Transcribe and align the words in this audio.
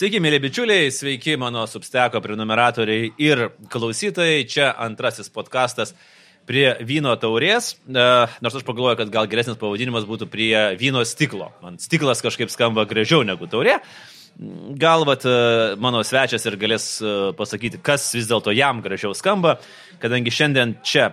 Sveiki, 0.00 0.16
mėly 0.16 0.38
bičiuliai, 0.40 0.86
sveiki 0.96 1.34
mano 1.36 1.66
substeko 1.68 2.22
prenumeratoriai 2.24 3.10
ir 3.20 3.42
klausytojai. 3.68 4.46
Čia 4.48 4.70
antrasis 4.80 5.28
podkastas 5.28 5.92
prie 6.48 6.70
vyno 6.88 7.12
taurės. 7.20 7.74
E, 7.84 8.06
nors 8.40 8.56
aš 8.56 8.64
pagalvoju, 8.64 8.96
kad 9.02 9.12
gal 9.12 9.28
geresnis 9.28 9.58
pavadinimas 9.60 10.06
būtų 10.08 10.30
prie 10.32 10.54
vyno 10.80 11.02
stiklo. 11.04 11.50
Man 11.60 11.76
stiklas 11.84 12.24
kažkaip 12.24 12.48
skamba 12.48 12.86
gražiau 12.88 13.26
negu 13.28 13.44
taurė. 13.44 13.76
Gal 14.80 15.04
vat, 15.04 15.28
e, 15.28 15.36
mano 15.76 16.00
svečias 16.00 16.48
ir 16.48 16.56
galės 16.64 16.86
e, 17.04 17.14
pasakyti, 17.36 17.82
kas 17.84 18.08
vis 18.16 18.30
dėlto 18.30 18.56
jam 18.56 18.80
gražiau 18.80 19.12
skamba, 19.12 19.58
kadangi 20.00 20.32
šiandien 20.32 20.78
čia 20.80 21.10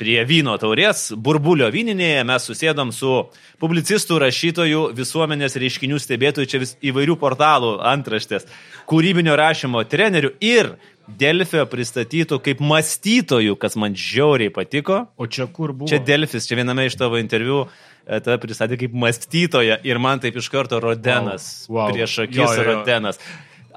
prie 0.00 0.18
vyno 0.24 0.56
taurės, 0.60 1.10
burbulio 1.12 1.68
vyninėje 1.72 2.22
mes 2.28 2.46
susėdom 2.48 2.92
su 2.96 3.12
publicistų, 3.60 4.20
rašytojų, 4.24 4.86
visuomenės 4.96 5.58
reiškinių 5.60 6.00
stebėtojų, 6.00 6.48
čia 6.48 6.62
vis 6.62 6.72
įvairių 6.90 7.18
portalų 7.20 7.74
antraštės, 7.92 8.48
kūrybinio 8.90 9.36
rašymo 9.38 9.84
trenerių 9.90 10.32
ir 10.40 10.74
Delfio 11.18 11.64
pristatytų 11.66 12.38
kaip 12.44 12.60
mąstytojų, 12.62 13.56
kas 13.58 13.74
man 13.80 13.96
žiauriai 13.98 14.52
patiko. 14.54 15.08
O 15.18 15.26
čia 15.26 15.48
kur 15.50 15.72
buvo? 15.74 15.88
Čia 15.90 15.98
Delfis, 16.06 16.46
čia 16.46 16.58
viename 16.60 16.84
iš 16.86 16.94
tavo 17.00 17.18
interviu 17.18 17.64
e, 17.64 18.20
tave 18.22 18.36
pristatė 18.44 18.78
kaip 18.78 18.94
mąstytoja 18.94 19.80
ir 19.86 19.98
man 20.02 20.22
taip 20.22 20.38
iš 20.38 20.50
karto 20.52 20.78
Rodenas. 20.82 21.66
Wow, 21.66 21.80
wow. 21.80 21.94
Prieš 21.94 22.18
akis 22.26 22.38
Jo, 22.38 22.46
jo, 22.46 22.62
jo. 22.62 22.68
Rodenas. 22.68 23.18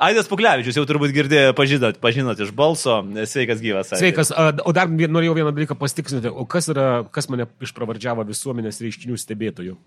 Aidas 0.01 0.29
Puklevičius 0.31 0.77
jau 0.79 0.83
turbūt 0.89 1.13
girdėjo, 1.13 1.53
pažinot, 1.57 1.99
pažinot 2.01 2.39
iš 2.41 2.51
balso. 2.55 3.01
Sveikas 3.29 3.61
gyvas. 3.61 3.91
Aidai. 3.91 4.01
Sveikas, 4.01 4.31
o 4.33 4.73
dar 4.75 4.89
norėjau 4.89 5.35
vieną 5.37 5.53
dalyką 5.53 5.77
pasitikslinti. 5.79 6.31
O 6.31 6.47
kas, 6.49 6.69
yra, 6.73 7.05
kas 7.13 7.29
mane 7.29 7.47
išpravardžiavo 7.63 8.25
visuomenės 8.29 8.81
reiškinių 8.83 9.19
stebėtojų? 9.21 9.77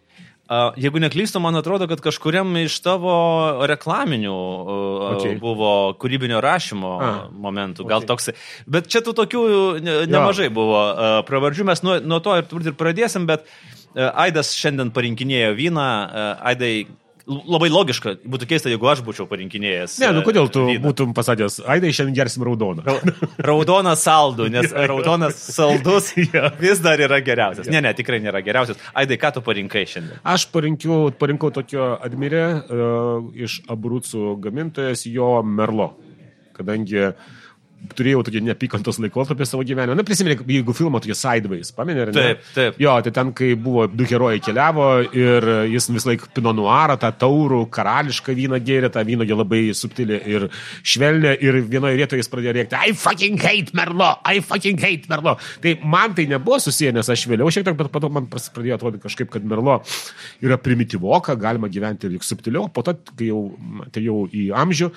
Jeigu 0.78 1.00
neklystu, 1.02 1.40
man 1.42 1.58
atrodo, 1.58 1.88
kad 1.90 1.98
kažkuriam 2.04 2.52
iš 2.60 2.78
tavo 2.84 3.14
reklaminių 3.66 4.36
Okay. 5.06 5.36
buvo 5.40 5.94
kūrybinio 6.00 6.40
rašymo 6.42 6.90
A, 7.02 7.08
momentų. 7.30 7.86
Gal 7.88 8.02
okay. 8.02 8.08
toks. 8.10 8.30
Bet 8.70 8.88
čia 8.90 9.02
tų 9.06 9.14
tokių 9.16 9.42
ne, 9.84 9.96
nemažai 10.10 10.48
buvo 10.52 10.78
a, 10.82 11.08
pravardžių. 11.26 11.66
Mes 11.68 11.82
nuo, 11.86 11.96
nuo 12.02 12.18
to 12.24 12.34
ir 12.38 12.46
turbūt 12.48 12.70
ir 12.72 12.76
pradėsim, 12.78 13.26
bet 13.28 13.46
Aidas 13.96 14.52
šiandien 14.56 14.90
parinkinėjo 14.94 15.54
vyną. 15.56 15.86
Aidai, 16.50 16.86
labai 17.26 17.68
logiška, 17.72 18.16
būtų 18.26 18.46
keista, 18.50 18.70
jeigu 18.70 18.86
aš 18.90 19.02
būčiau 19.06 19.26
parinkinėjęs. 19.30 19.96
Ne, 20.02 20.10
nu 20.14 20.22
a, 20.22 20.26
kodėl 20.26 20.50
tu 20.52 20.62
vyną. 20.68 20.82
būtum 20.84 21.14
pasakęs, 21.16 21.58
Aidai, 21.66 21.90
šiandien 21.96 22.14
gersim 22.20 22.44
raudoną. 22.46 22.84
Raudonas 23.42 24.04
saldų, 24.06 24.46
nes 24.54 24.74
raudonas 24.90 25.40
saldus 25.56 26.12
vis 26.62 26.82
dar 26.84 27.02
yra 27.02 27.18
geriausias. 27.26 27.70
Ne, 27.72 27.82
ne, 27.82 27.92
tikrai 27.98 28.20
nėra 28.22 28.42
geriausias. 28.46 28.78
Aidai, 28.94 29.18
ką 29.22 29.32
tu 29.36 29.44
parinkai 29.46 29.84
šiandien? 29.90 30.20
Aš 30.22 30.46
parinkiau, 30.54 31.10
parinkau 31.18 31.50
tokio 31.54 31.96
admirę 31.98 32.44
uh, 32.54 33.26
iš 33.34 33.58
Abrūcų 33.72 34.36
gamintojas 34.44 35.06
jo 35.10 35.40
Merlo, 35.42 35.92
kadangi 36.56 37.10
turėjau 37.96 38.22
tokį 38.26 38.42
neapykantos 38.46 38.98
laikotarpį 39.02 39.46
savo 39.46 39.64
gyvenime. 39.66 39.96
Na, 39.98 40.04
prisimeni, 40.06 40.38
jeigu 40.50 40.74
filmą 40.76 41.00
tokį 41.02 41.16
Sideways, 41.16 41.72
pamenė, 41.76 42.06
ar 42.06 42.10
ne? 42.10 42.16
Taip, 42.16 42.46
taip. 42.56 42.78
Jo, 42.82 42.94
tai 43.04 43.12
ten, 43.14 43.32
kai 43.36 43.52
buvo 43.60 43.86
du 43.90 44.06
herojai 44.08 44.40
keliavo 44.42 44.88
ir 45.16 45.46
jis 45.72 45.88
vis 45.92 46.06
laik 46.08 46.26
pino 46.36 46.54
nuarą, 46.56 46.96
tą 47.00 47.10
taurų, 47.20 47.62
karališką 47.72 48.34
vyną 48.36 48.60
gėrė, 48.64 48.90
tą 48.92 49.04
vyną 49.06 49.28
labai 49.36 49.62
subtilį 49.76 50.20
ir 50.32 50.48
švelnę 50.86 51.36
ir 51.44 51.60
vienoje 51.68 52.00
vietoje 52.00 52.22
jis 52.22 52.32
pradėjo 52.32 52.56
rėkti, 52.56 52.80
I 52.80 52.96
fucking 52.96 53.40
hate 53.42 53.76
Merlo, 53.76 54.10
I 54.24 54.42
fucking 54.44 54.80
hate 54.82 55.10
Merlo. 55.12 55.36
Tai 55.62 55.76
man 55.84 56.16
tai 56.16 56.26
nebuvo 56.30 56.58
susiję, 56.62 56.94
nes 56.96 57.12
aš 57.12 57.26
vėliau 57.30 57.52
šiek 57.52 57.66
tiek, 57.68 57.78
bet 57.78 57.92
po 57.92 58.02
to 58.02 58.10
man 58.12 58.28
pradėjo 58.32 58.80
atrodyti 58.80 59.04
kažkaip, 59.06 59.30
kad 59.32 59.46
Merlo 59.46 59.78
yra 60.44 60.58
primityvoka, 60.60 61.36
galima 61.40 61.70
gyventi 61.72 62.08
ir 62.10 62.24
subtiliau. 62.24 62.70
Po 62.72 62.84
to, 62.86 62.96
kai 63.12 63.30
jau 63.30 63.42
atėjau 63.86 64.18
į 64.32 64.48
amžių, 64.56 64.90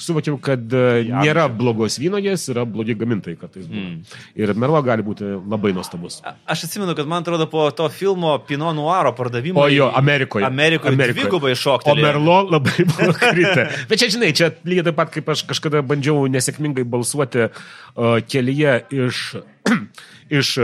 suvokiau, 0.00 0.38
kad 0.42 0.74
e, 0.74 1.04
nėra 1.08 1.46
blogos 1.52 1.98
vynogės, 2.24 2.44
yra 2.52 2.64
blogi 2.66 2.94
gamintojai 2.98 3.36
kartais. 3.38 3.66
Mm. 3.68 4.02
Ir 4.36 4.52
Merlo 4.54 4.80
gali 4.82 5.02
būti 5.04 5.24
labai 5.50 5.72
nuostabus. 5.76 6.20
A- 6.24 6.34
Aš 6.54 6.64
atsimenu, 6.68 6.94
kad 6.96 7.06
man 7.06 7.22
atrodo 7.22 7.46
po 7.50 7.70
to 7.70 7.88
filmo 7.88 8.38
Pino 8.46 8.72
Nuaro 8.72 9.12
pardavimo. 9.14 9.60
O 9.60 9.68
jo, 9.68 9.90
Amerikoje. 9.94 10.44
Amerikoje. 10.44 10.94
Amerikoje. 10.94 11.22
Dvigubai 11.24 11.54
šokti. 11.54 11.90
O 11.90 11.94
Merlo 11.94 12.42
labai 12.50 12.84
buvo 12.90 13.12
kritę. 13.12 13.68
Bet 13.88 13.98
čia, 14.00 14.08
žinai, 14.10 14.32
čia 14.34 14.50
lygiai 14.64 14.84
taip 14.88 14.96
pat, 14.98 15.12
kaip 15.14 15.28
aš 15.34 15.44
kažkada 15.48 15.82
bandžiau 15.82 16.26
nesėkmingai 16.32 16.84
balsuoti 16.84 17.48
uh, 17.48 18.18
kelyje 18.28 18.78
iš, 19.04 19.22
iš 20.40 20.54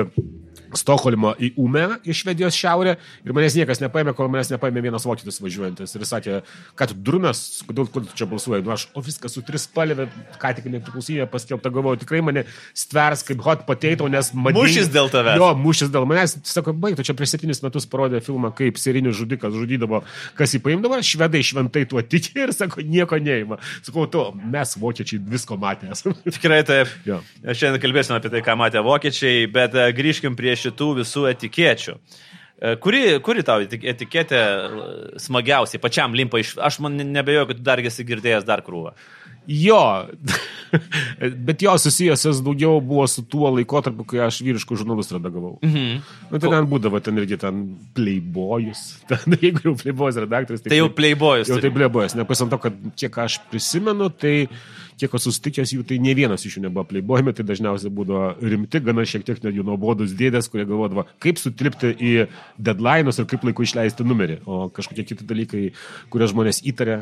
Stokholmo 0.76 1.32
į 1.40 1.52
Umę, 1.60 1.86
iš 2.04 2.22
Švedijos 2.24 2.56
šiaurę, 2.58 2.96
ir 3.24 3.34
manęs 3.36 3.56
niekas 3.58 3.80
nepaėmė, 3.82 4.14
kol 4.16 4.30
manęs 4.32 4.50
nepaėmė 4.52 4.82
vienas 4.84 5.06
vokietis 5.08 5.40
važiuojantis. 5.42 5.94
Ir 5.96 6.06
sakė, 6.08 6.40
kad 6.78 6.92
tu 6.92 6.98
durnas, 7.06 7.60
kodėl, 7.68 7.88
kodėl 7.92 8.10
čia 8.18 8.28
balsuoji? 8.30 8.64
Nu, 8.66 8.74
aš, 8.74 8.88
o 8.96 9.04
viskas 9.04 9.36
su 9.36 9.44
trispalvė, 9.46 10.08
ką 10.40 10.52
tik 10.58 10.68
nepriklausomybė 10.72 11.28
paskelbta, 11.30 11.72
galvoju, 11.74 12.02
tikrai 12.02 12.22
mane 12.26 12.44
stvers 12.76 13.24
kaip 13.26 13.44
hot 13.46 13.64
potato, 13.68 14.08
nes 14.12 14.32
man... 14.34 14.56
Mūšis 14.58 14.90
dėl 14.92 15.10
tavęs. 15.12 15.38
Jo, 15.40 15.52
mūšis 15.58 15.92
dėl 15.94 16.08
manęs, 16.10 16.36
sako, 16.50 16.74
baig, 16.76 16.98
tu 16.98 17.06
čia 17.06 17.16
prieš 17.18 17.36
septynis 17.36 17.62
metus 17.64 17.88
parodė 17.90 18.22
filmą, 18.24 18.52
kaip 18.56 18.78
serinis 18.80 19.16
žudikas 19.18 19.54
žudydavo, 19.56 20.02
kas 20.38 20.56
jį 20.56 20.62
paimdavo, 20.66 21.00
švedai 21.06 21.42
šventai 21.46 21.86
tuo 21.90 22.02
tiki 22.02 22.34
ir 22.44 22.54
sako, 22.56 22.84
nieko 22.86 23.18
neima. 23.22 23.60
Sakau, 23.86 24.06
tu, 24.10 24.26
mes 24.52 24.76
vokiečiai 24.80 25.22
visko 25.30 25.58
matės. 25.60 26.04
Tikrai 26.26 26.62
taip. 26.66 26.90
Jo. 27.06 27.20
Aš 27.44 27.60
Šiandien 27.60 27.82
kalbėsime 27.82 28.16
apie 28.16 28.30
tai, 28.32 28.40
ką 28.44 28.56
matė 28.56 28.80
vokiečiai, 28.84 29.44
bet 29.52 29.74
e, 29.76 29.84
grįžkim 29.96 30.36
prie 30.38 30.54
šitų 30.64 30.90
visų 31.00 31.26
etikečių. 31.32 31.96
E, 32.60 32.74
Kuri, 32.84 33.02
kuri 33.24 33.44
tau 33.46 33.62
etik- 33.64 33.86
etiketė 33.94 34.40
smagiausiai, 35.22 35.80
pačiam 35.80 36.16
limpa 36.16 36.42
iš... 36.42 36.54
Aš 36.60 36.80
man 36.84 36.98
nebejoju, 37.00 37.48
kad 37.48 37.60
tu 37.60 37.64
dar 37.64 37.80
esi 37.80 38.04
girdėjęs 38.08 38.44
dar 38.48 38.60
krūvą. 38.66 38.92
Jo, 39.50 40.06
bet 41.46 41.62
jo 41.62 41.74
susijusios 41.78 42.40
daugiau 42.44 42.80
buvo 42.80 43.06
su 43.10 43.24
tuo 43.26 43.50
laikotarpiu, 43.56 44.06
kai 44.08 44.22
aš 44.26 44.40
vyriškų 44.46 44.78
žurnalus 44.82 45.10
redagavau. 45.14 45.56
Mhm. 45.66 46.02
Nu, 46.30 46.38
tai 46.38 46.52
ten 46.52 46.68
būdavo, 46.70 47.00
ten 47.02 47.18
irgi 47.18 47.40
ten 47.42 47.64
playboyus. 47.96 48.84
Ten, 49.10 49.34
jeigu 49.42 49.64
jau 49.64 49.74
playboyus 49.80 50.20
redaktorius, 50.22 50.62
Tai 50.62 50.78
jau 50.78 50.90
playboyus. 50.94 51.50
Jau 51.50 51.58
turi. 51.58 51.66
tai 51.66 51.74
blėbojas, 51.74 52.14
nepaisant 52.18 52.52
to, 52.52 52.60
kad 52.62 52.78
kiek 53.00 53.18
aš 53.24 53.40
prisimenu, 53.50 54.06
tai 54.14 54.34
kiek 55.00 55.14
aš 55.16 55.26
susitikęs 55.26 55.74
jų, 55.74 55.84
tai 55.88 55.98
ne 56.02 56.14
vienas 56.14 56.44
iš 56.46 56.58
jų 56.58 56.64
nebuvo 56.68 56.84
playboyami, 56.90 57.34
tai 57.34 57.46
dažniausiai 57.48 57.92
būdavo 57.96 58.34
rimti, 58.52 58.82
gana 58.84 59.06
šiek 59.08 59.24
tiek 59.26 59.40
net 59.42 59.56
jų 59.56 59.64
nuobodus 59.66 60.12
dėdės, 60.16 60.50
kurie 60.52 60.66
galvodavo, 60.68 61.06
kaip 61.24 61.40
sutilpti 61.40 61.94
į 61.96 62.12
deadline'us 62.60 63.18
ir 63.22 63.30
kaip 63.30 63.46
laiku 63.48 63.64
išleisti 63.66 64.06
numerį. 64.06 64.42
O 64.44 64.66
kažkokie 64.76 65.06
kiti 65.08 65.26
dalykai, 65.26 65.70
kuriuos 66.12 66.34
žmonės 66.34 66.62
įtarė 66.68 67.00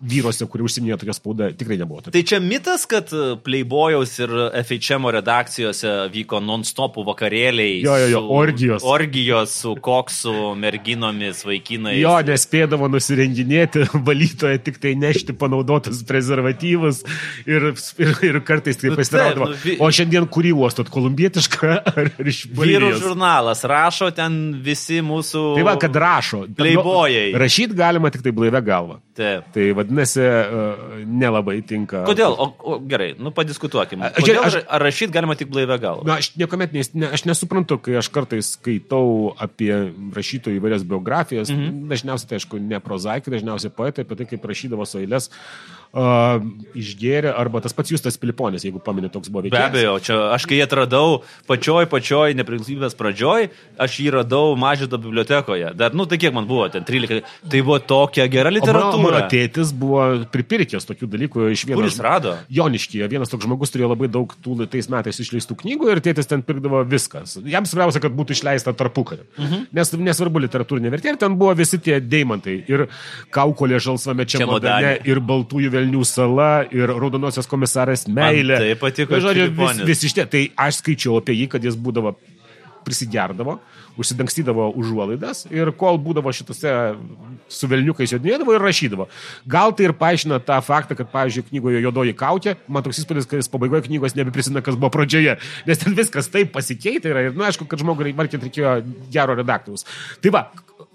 vyruose, 0.00 0.46
kurie 0.48 0.64
užsiminėjo 0.64 0.96
tokią 1.02 1.14
spaudą, 1.16 1.48
tikrai 1.60 1.76
nebuvo. 1.80 2.00
Tai 2.08 2.22
čia 2.24 2.38
mitas, 2.40 2.86
kad 2.88 3.10
e, 3.12 3.34
Playboyaus 3.44 4.14
ir 4.22 4.32
FHM 4.62 5.08
redakcijose 5.18 5.92
vyko 6.14 6.40
non-stopų 6.44 7.04
vakarėliai. 7.10 7.80
Jo, 7.84 7.96
jo, 8.00 8.08
jo, 8.14 8.22
orgijos. 8.40 8.84
Orgijos 8.88 9.52
su 9.60 9.74
koksu, 9.84 10.32
merginomis, 10.60 11.42
vaikinais. 11.44 11.98
Jo, 12.00 12.14
nespėdavo 12.26 12.88
nusirenginėti, 12.92 13.84
valytoje 14.08 14.62
tik 14.70 14.80
tai 14.82 14.94
nešti 14.98 15.36
panaudotus 15.40 16.00
prezervatyvus 16.08 17.02
ir, 17.44 17.70
ir, 18.00 18.14
ir 18.30 18.40
kartais 18.46 18.80
taip 18.80 18.90
Nu, 18.90 19.04
taip, 19.06 19.38
nu, 19.38 19.50
vi- 19.62 19.76
O 19.80 19.88
šiandien 19.94 20.26
kurį 20.32 20.50
uostot, 20.56 20.88
kolumbietišką 20.92 21.70
ar 22.00 22.10
iš 22.24 22.42
Vyrų 22.56 22.90
žurnalas 23.00 23.62
rašo 23.68 24.10
ten 24.16 24.40
visi 24.64 24.98
mūsų. 25.04 25.44
Tai 25.58 25.64
va, 25.68 25.76
kad 25.80 25.94
rašo. 25.96 26.42
Playboyai. 26.56 27.30
Rašyti 27.38 27.76
galima 27.78 28.10
tik 28.12 28.24
tai 28.24 28.32
blaivę 28.34 28.60
galvą. 28.66 28.98
Taip. 29.16 29.46
Tai 29.54 29.66
vadinasi, 29.90 30.22
e, 30.22 31.04
nelabai 31.06 31.58
tinka. 31.66 32.04
Kodėl? 32.08 32.34
O, 32.38 32.48
o 32.64 32.78
gerai, 32.86 33.12
nu 33.18 33.32
padiskutuokime. 33.34 34.12
Kodėl 34.16 34.42
aš- 34.46 34.62
ar 34.64 34.84
rašyti 34.86 35.12
galima 35.12 35.36
tik 35.36 35.50
blaivę 35.50 35.78
galvą? 35.82 36.06
Na, 36.06 36.20
aš 36.22 36.32
niekuomet 36.40 36.72
nes, 36.72 36.94
ne, 36.94 37.10
aš 37.10 37.26
nesuprantu, 37.28 37.80
kai 37.82 37.98
aš 38.00 38.08
kartais 38.14 38.54
skaitau 38.56 39.34
apie 39.38 39.72
rašytojų 40.14 40.60
įvairias 40.60 40.86
biografijas, 40.86 41.50
-hmm. 41.50 41.88
dažniausiai 41.90 42.28
tai 42.28 42.38
aišku 42.40 42.62
ne 42.62 42.80
prozaikai, 42.80 43.34
dažniausiai 43.34 43.74
poetai 43.74 44.06
apie 44.06 44.16
tai, 44.16 44.26
kaip 44.26 44.44
rašydavo 44.44 44.86
savo 44.86 45.04
eilės, 45.04 45.28
uh, 45.28 45.79
išgėrė, 45.90 47.32
arba 47.34 47.60
tas 47.64 47.74
pats 47.74 47.90
Justas 47.90 48.18
Piliponis, 48.20 48.62
jeigu 48.66 48.78
paminė, 48.82 49.10
toks 49.12 49.30
buvo 49.32 49.42
Be 49.42 49.50
veikėjas. 49.50 49.70
abejo, 49.72 49.94
čia 50.06 50.18
aš 50.36 50.46
kai 50.46 50.60
jį 50.60 50.64
atradau 50.66 51.22
pačioj, 51.50 51.88
pačioj 51.90 52.36
nepriklausomybės 52.38 52.94
pradžioj, 52.98 53.48
aš 53.80 53.96
jį 53.98 54.12
radau 54.20 54.54
mažito 54.60 55.00
bibliotekoje. 55.02 55.72
Dar, 55.74 55.94
nu 55.98 56.06
tai 56.06 56.20
kiek 56.22 56.34
man 56.36 56.46
buvo, 56.46 56.68
ten 56.70 56.86
13. 56.86 57.24
Tai 57.50 57.62
buvo 57.66 57.78
tokia 57.82 58.28
gera 58.30 58.50
O 58.50 58.52
mano, 58.52 58.60
literatūra. 58.60 59.24
tėtis 59.30 59.72
buvo 59.74 60.04
pripirkęs 60.30 60.86
tokių 60.86 61.10
dalykų 61.10 61.50
iš 61.56 61.66
vieno. 61.66 61.80
Kur 61.80 61.88
jis 61.88 61.98
rado? 62.02 62.36
Joniškyje. 62.50 63.08
Vienas 63.10 63.32
toks 63.32 63.46
žmogus 63.46 63.74
turėjo 63.74 63.90
labai 63.94 64.08
daug 64.12 64.30
tų 64.44 64.66
tais 64.70 64.88
metais 64.92 65.18
išleistų 65.22 65.58
knygų 65.64 65.90
ir 65.90 66.02
tėtis 66.04 66.30
ten 66.30 66.42
pirkdavo 66.46 66.84
viskas. 66.86 67.36
Jam 67.44 67.66
svarbiausia, 67.66 68.02
kad 68.02 68.14
būtų 68.14 68.36
išleista 68.38 68.74
tarpukarį. 68.76 69.26
Mhm. 69.38 69.66
Nes 69.74 69.92
nesvarbu 69.92 70.44
literatūrinė 70.46 70.90
vertė, 70.94 71.16
ten 71.18 71.34
buvo 71.40 71.54
visi 71.58 71.78
tie 71.82 71.98
deimantai. 72.00 72.60
Ir 72.70 72.86
kaukolė 73.34 73.80
žalsvame 73.82 74.26
čia 74.26 74.46
modane, 74.46 74.96
ir 75.04 75.20
baltųjų 75.20 75.70
velnių 75.80 76.04
sala, 76.08 76.50
ir 76.70 76.92
raudonosios 76.92 77.50
komisaras 77.50 78.06
meilė. 78.08 78.60
tai 78.62 78.74
patiko 78.80 79.16
Tai, 79.16 79.24
žodžiu, 79.26 79.48
vis, 79.48 79.56
Filiponis. 79.56 79.86
vis 79.88 80.04
iš 80.06 80.18
tie. 80.20 80.28
Tai 80.30 80.44
aš 80.68 80.84
skaičiau 80.84 81.18
apie 81.20 81.40
jį, 81.40 81.48
kad 81.56 81.64
jis 81.66 81.78
būdavo 81.80 82.14
prisigerdavo, 82.84 83.58
užsidangstydavo 84.00 84.70
užuolaidas 84.78 85.44
ir 85.52 85.68
kol 85.76 85.98
būdavo 86.00 86.32
šitose 86.32 86.72
su 87.50 87.68
velniukais 87.70 88.14
jodinėdavo 88.14 88.54
ir 88.56 88.64
rašydavo. 88.64 89.06
Gal 89.50 89.74
tai 89.76 89.88
ir 89.88 89.94
paaiškina 90.00 90.40
tą 90.46 90.60
faktą, 90.64 90.96
kad, 90.98 91.10
pavyzdžiui, 91.12 91.44
knygoje 91.50 91.82
Jodoji 91.84 92.16
kaukė, 92.16 92.56
man 92.70 92.86
toks 92.86 93.02
įspūdis, 93.02 93.28
kad 93.28 93.42
jis 93.42 93.50
pabaigoje 93.52 93.84
knygos 93.88 94.16
nebeprisimena, 94.18 94.64
kas 94.64 94.78
buvo 94.80 94.92
pradžioje, 94.94 95.36
nes 95.68 95.82
ten 95.82 95.96
viskas 95.98 96.30
taip 96.32 96.54
pasikeitė 96.54 97.12
yra 97.12 97.26
ir, 97.28 97.34
na, 97.34 97.42
nu, 97.42 97.48
aišku, 97.50 97.68
kad 97.70 97.82
žmogui 97.82 98.14
markiant 98.16 98.46
reikėjo 98.46 98.78
gero 99.12 99.36
redaktoriaus. 99.38 99.84
Tai 100.22 100.34
va, 100.38 100.46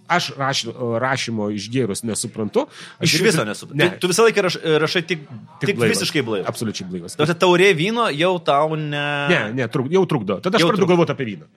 aš 0.08 0.30
raš, 0.38 0.64
rašymo 1.02 1.50
išgėrus 1.56 2.04
nesuprantu. 2.06 2.66
Aš 3.00 3.18
Iš 3.18 3.26
viso 3.26 3.46
nesuprantu. 3.48 3.80
Ne. 3.82 3.90
Tu, 3.96 4.06
tu 4.06 4.12
visą 4.12 4.26
laiką 4.28 4.46
raš, 4.46 4.58
rašai 4.86 5.04
tik, 5.06 5.24
tik, 5.26 5.68
tik 5.70 5.80
blaivas. 5.80 5.98
visiškai 5.98 6.24
blaivas. 6.26 6.50
Absoliučiai 6.52 6.90
blaivas. 6.90 7.18
Tada 7.20 7.38
taurė 7.46 7.72
vyno 7.78 8.08
jau 8.14 8.36
tau 8.46 8.78
ne... 8.80 9.06
Ne, 9.32 9.42
ne, 9.60 9.70
truk, 9.72 9.90
jau 9.94 10.04
trukdo. 10.10 10.40
Tada 10.46 10.62
aš 10.62 10.68
pradedu 10.70 10.90
galvoti 10.90 11.16
apie 11.16 11.30
vyną. 11.34 11.50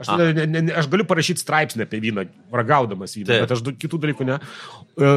Aš, 0.00 0.08
tada, 0.14 0.30
ne, 0.32 0.46
ne, 0.48 0.72
aš 0.80 0.88
galiu 0.88 1.04
parašyti 1.08 1.42
straipsnį 1.42 1.84
apie 1.84 2.00
vyną, 2.00 2.24
ragaudamas 2.56 3.18
vyną, 3.18 3.28
Taip. 3.28 3.44
bet 3.44 3.52
aš 3.56 3.64
kitų 3.82 4.00
dalykų 4.06 4.28
ne. 4.30 4.38
E, 4.96 5.10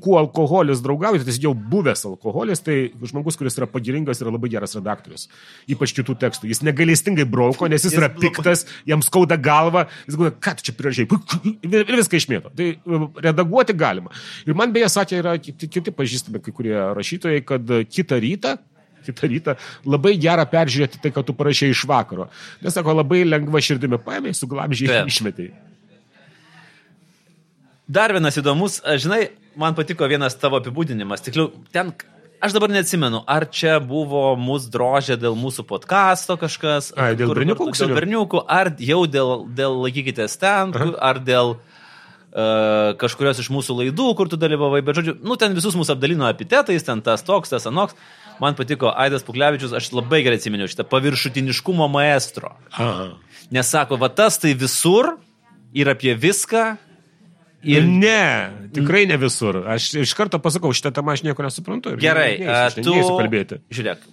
kuo 0.00 0.16
alkoholis 0.20 0.82
draugauja, 0.84 1.22
tai 1.22 1.32
jis 1.32 1.40
jau 1.44 1.52
buvęs 1.54 2.04
alkoholis, 2.08 2.62
tai 2.64 2.76
žmogus, 3.04 3.38
kuris 3.40 3.58
yra 3.58 3.68
pagiringas, 3.70 4.20
yra 4.22 4.32
labai 4.34 4.50
geras 4.52 4.76
redaktorius. 4.78 5.28
Ypač 5.70 5.94
kitų 5.96 6.16
tekstų. 6.22 6.50
Jis 6.52 6.62
negalestingai 6.66 7.26
brauko, 7.28 7.68
nes 7.70 7.82
jis, 7.84 7.94
jis 7.94 8.00
yra 8.02 8.10
piktas, 8.12 8.66
jam 8.88 9.02
skauda 9.04 9.38
galva, 9.40 9.86
jis 10.08 10.18
galvoja, 10.18 10.36
ką 10.46 10.56
tu 10.58 10.68
čia 10.68 10.76
priražiai, 10.78 11.08
ir 11.70 11.96
viską 11.96 12.20
išmėto. 12.20 12.52
Tai 12.56 12.70
e, 12.74 13.00
redaguoti 13.26 13.76
galima. 13.78 14.14
Ir 14.46 14.58
man 14.58 14.74
beje 14.74 14.92
sakė, 14.94 15.20
yra 15.22 15.34
kiti, 15.42 15.70
kiti 15.70 15.94
pažįstami 15.94 16.42
kai 16.44 16.54
kurie 16.54 16.78
rašytojai, 16.98 17.44
kad 17.48 17.76
kitą 17.90 18.20
rytą 18.24 18.56
kitą 19.04 19.28
rytą 19.28 19.54
labai 19.84 20.14
gera 20.16 20.46
peržiūrėti 20.48 21.02
tai, 21.02 21.12
ką 21.12 21.24
tu 21.28 21.36
parašė 21.36 21.68
iš 21.74 21.84
vakaro. 21.90 22.30
Nes 22.64 22.72
sako, 22.72 22.96
labai 23.02 23.24
lengva 23.28 23.60
širdimi 23.60 24.00
paėmė, 24.00 24.32
suglamžiai 24.36 25.02
ir 25.02 25.12
išmetai. 25.12 25.50
Dar 27.84 28.14
vienas 28.16 28.38
įdomus, 28.40 28.78
žinai, 28.96 29.34
man 29.60 29.74
patiko 29.76 30.06
vienas 30.08 30.36
tavo 30.40 30.56
apibūdinimas. 30.56 31.20
Tikliau, 31.26 31.50
ten, 31.74 31.90
aš 32.40 32.54
dabar 32.56 32.72
neatsimenu, 32.72 33.20
ar 33.28 33.44
čia 33.52 33.76
buvo 33.84 34.30
mūsų 34.40 34.70
drožė 34.72 35.18
dėl 35.20 35.36
mūsų 35.36 35.66
podkasto 35.68 36.38
kažkas. 36.40 36.94
A, 36.96 37.10
dėl 37.12 37.28
kur, 37.28 37.42
berniukų? 37.42 37.68
Dėl 37.76 37.92
berniukų, 37.92 38.40
ar 38.48 38.72
jau 38.80 39.02
dėl, 39.04 39.34
dėl 39.52 39.76
laikykitės 39.84 40.36
ten, 40.40 40.72
Aha. 40.72 40.86
ar 41.10 41.20
dėl 41.26 41.56
uh, 41.58 42.94
kažkurios 43.00 43.42
iš 43.44 43.50
mūsų 43.52 43.76
laidų, 43.82 44.08
kur 44.16 44.32
tu 44.32 44.40
dalyvavai, 44.40 44.80
bet 44.86 45.02
žodžiu, 45.02 45.18
nu 45.20 45.36
ten 45.40 45.52
visus 45.56 45.76
mūsų 45.76 45.98
apdalino 45.98 46.30
epitetais, 46.32 46.88
ten 46.88 47.04
tas 47.04 47.26
toks, 47.26 47.52
tas 47.52 47.68
anoks. 47.68 47.98
Man 48.40 48.56
patiko 48.58 48.88
Aidas 48.90 49.22
Puklevičius, 49.22 49.76
aš 49.76 49.92
labai 49.92 50.24
gerai 50.24 50.40
atsimenu 50.40 50.66
šitą 50.72 50.88
paviršutiniškumo 50.88 51.86
maestro. 51.92 52.56
Aha. 52.72 53.12
Nes 53.52 53.68
sako, 53.68 54.00
va 54.00 54.08
tas 54.08 54.40
tai 54.40 54.56
visur 54.58 55.12
ir 55.76 55.92
apie 55.92 56.16
viską 56.16 56.64
Ir... 57.64 57.86
Ne, 57.88 58.52
tikrai 58.76 59.04
ne 59.08 59.16
visur. 59.20 59.62
Aš 59.74 59.90
iš 60.02 60.14
karto 60.18 60.40
pasakau, 60.42 60.72
šitą 60.76 60.92
temą 60.94 61.14
aš 61.14 61.24
nieko 61.26 61.44
nesuprantu. 61.46 61.94
Gerai, 62.00 62.34
neįsiu, 62.42 62.82
tu... 62.82 62.92
neįsiu 62.92 63.14
kalbėti. 63.18 63.60
Žiūrėk, 63.74 64.04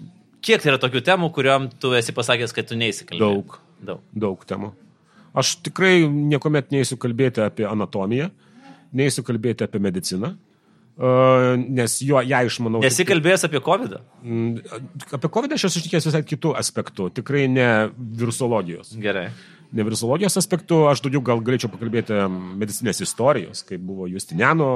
kiek 0.45 0.67
yra 0.69 0.79
tokių 0.81 1.03
temų, 1.07 1.31
kuriuom 1.35 1.67
tu 1.81 1.91
esi 1.97 2.15
pasakęs, 2.15 2.55
kad 2.55 2.69
tu 2.69 2.79
neįsikalbėti? 2.79 3.25
Daug. 3.25 3.57
Daug. 3.81 4.05
Daug 4.25 4.45
temų. 4.47 4.71
Aš 5.37 5.57
tikrai 5.65 6.05
niekuomet 6.05 6.71
neįsiu 6.75 6.97
kalbėti 7.01 7.43
apie 7.43 7.67
anatomiją, 7.67 8.29
neįsiu 8.95 9.23
kalbėti 9.27 9.67
apie 9.67 9.83
mediciną. 9.83 10.35
Uh, 11.01 11.55
nes 11.57 11.95
jo, 12.03 12.19
ją 12.27 12.41
išmanau. 12.45 12.81
Nesikalbėjęs 12.83 13.47
apie 13.47 13.61
COVID? 13.63 13.93
Mm, 14.21 14.81
apie 15.17 15.29
COVID 15.33 15.55
aš 15.55 15.69
esu 15.69 15.79
ištikęs 15.79 16.05
visai 16.09 16.21
kitų 16.27 16.51
aspektų, 16.59 17.07
tikrai 17.15 17.47
ne 17.49 17.69
virusologijos. 17.95 18.91
Gerai 19.01 19.29
nevirusologijos 19.75 20.37
aspektu, 20.39 20.81
aš 20.89 21.03
daugiau 21.05 21.21
gal 21.25 21.41
galėčiau 21.45 21.71
pakalbėti 21.71 22.17
medicinės 22.59 23.01
istorijos, 23.05 23.63
kaip 23.67 23.83
buvo 23.87 24.07
Justiniano 24.11 24.69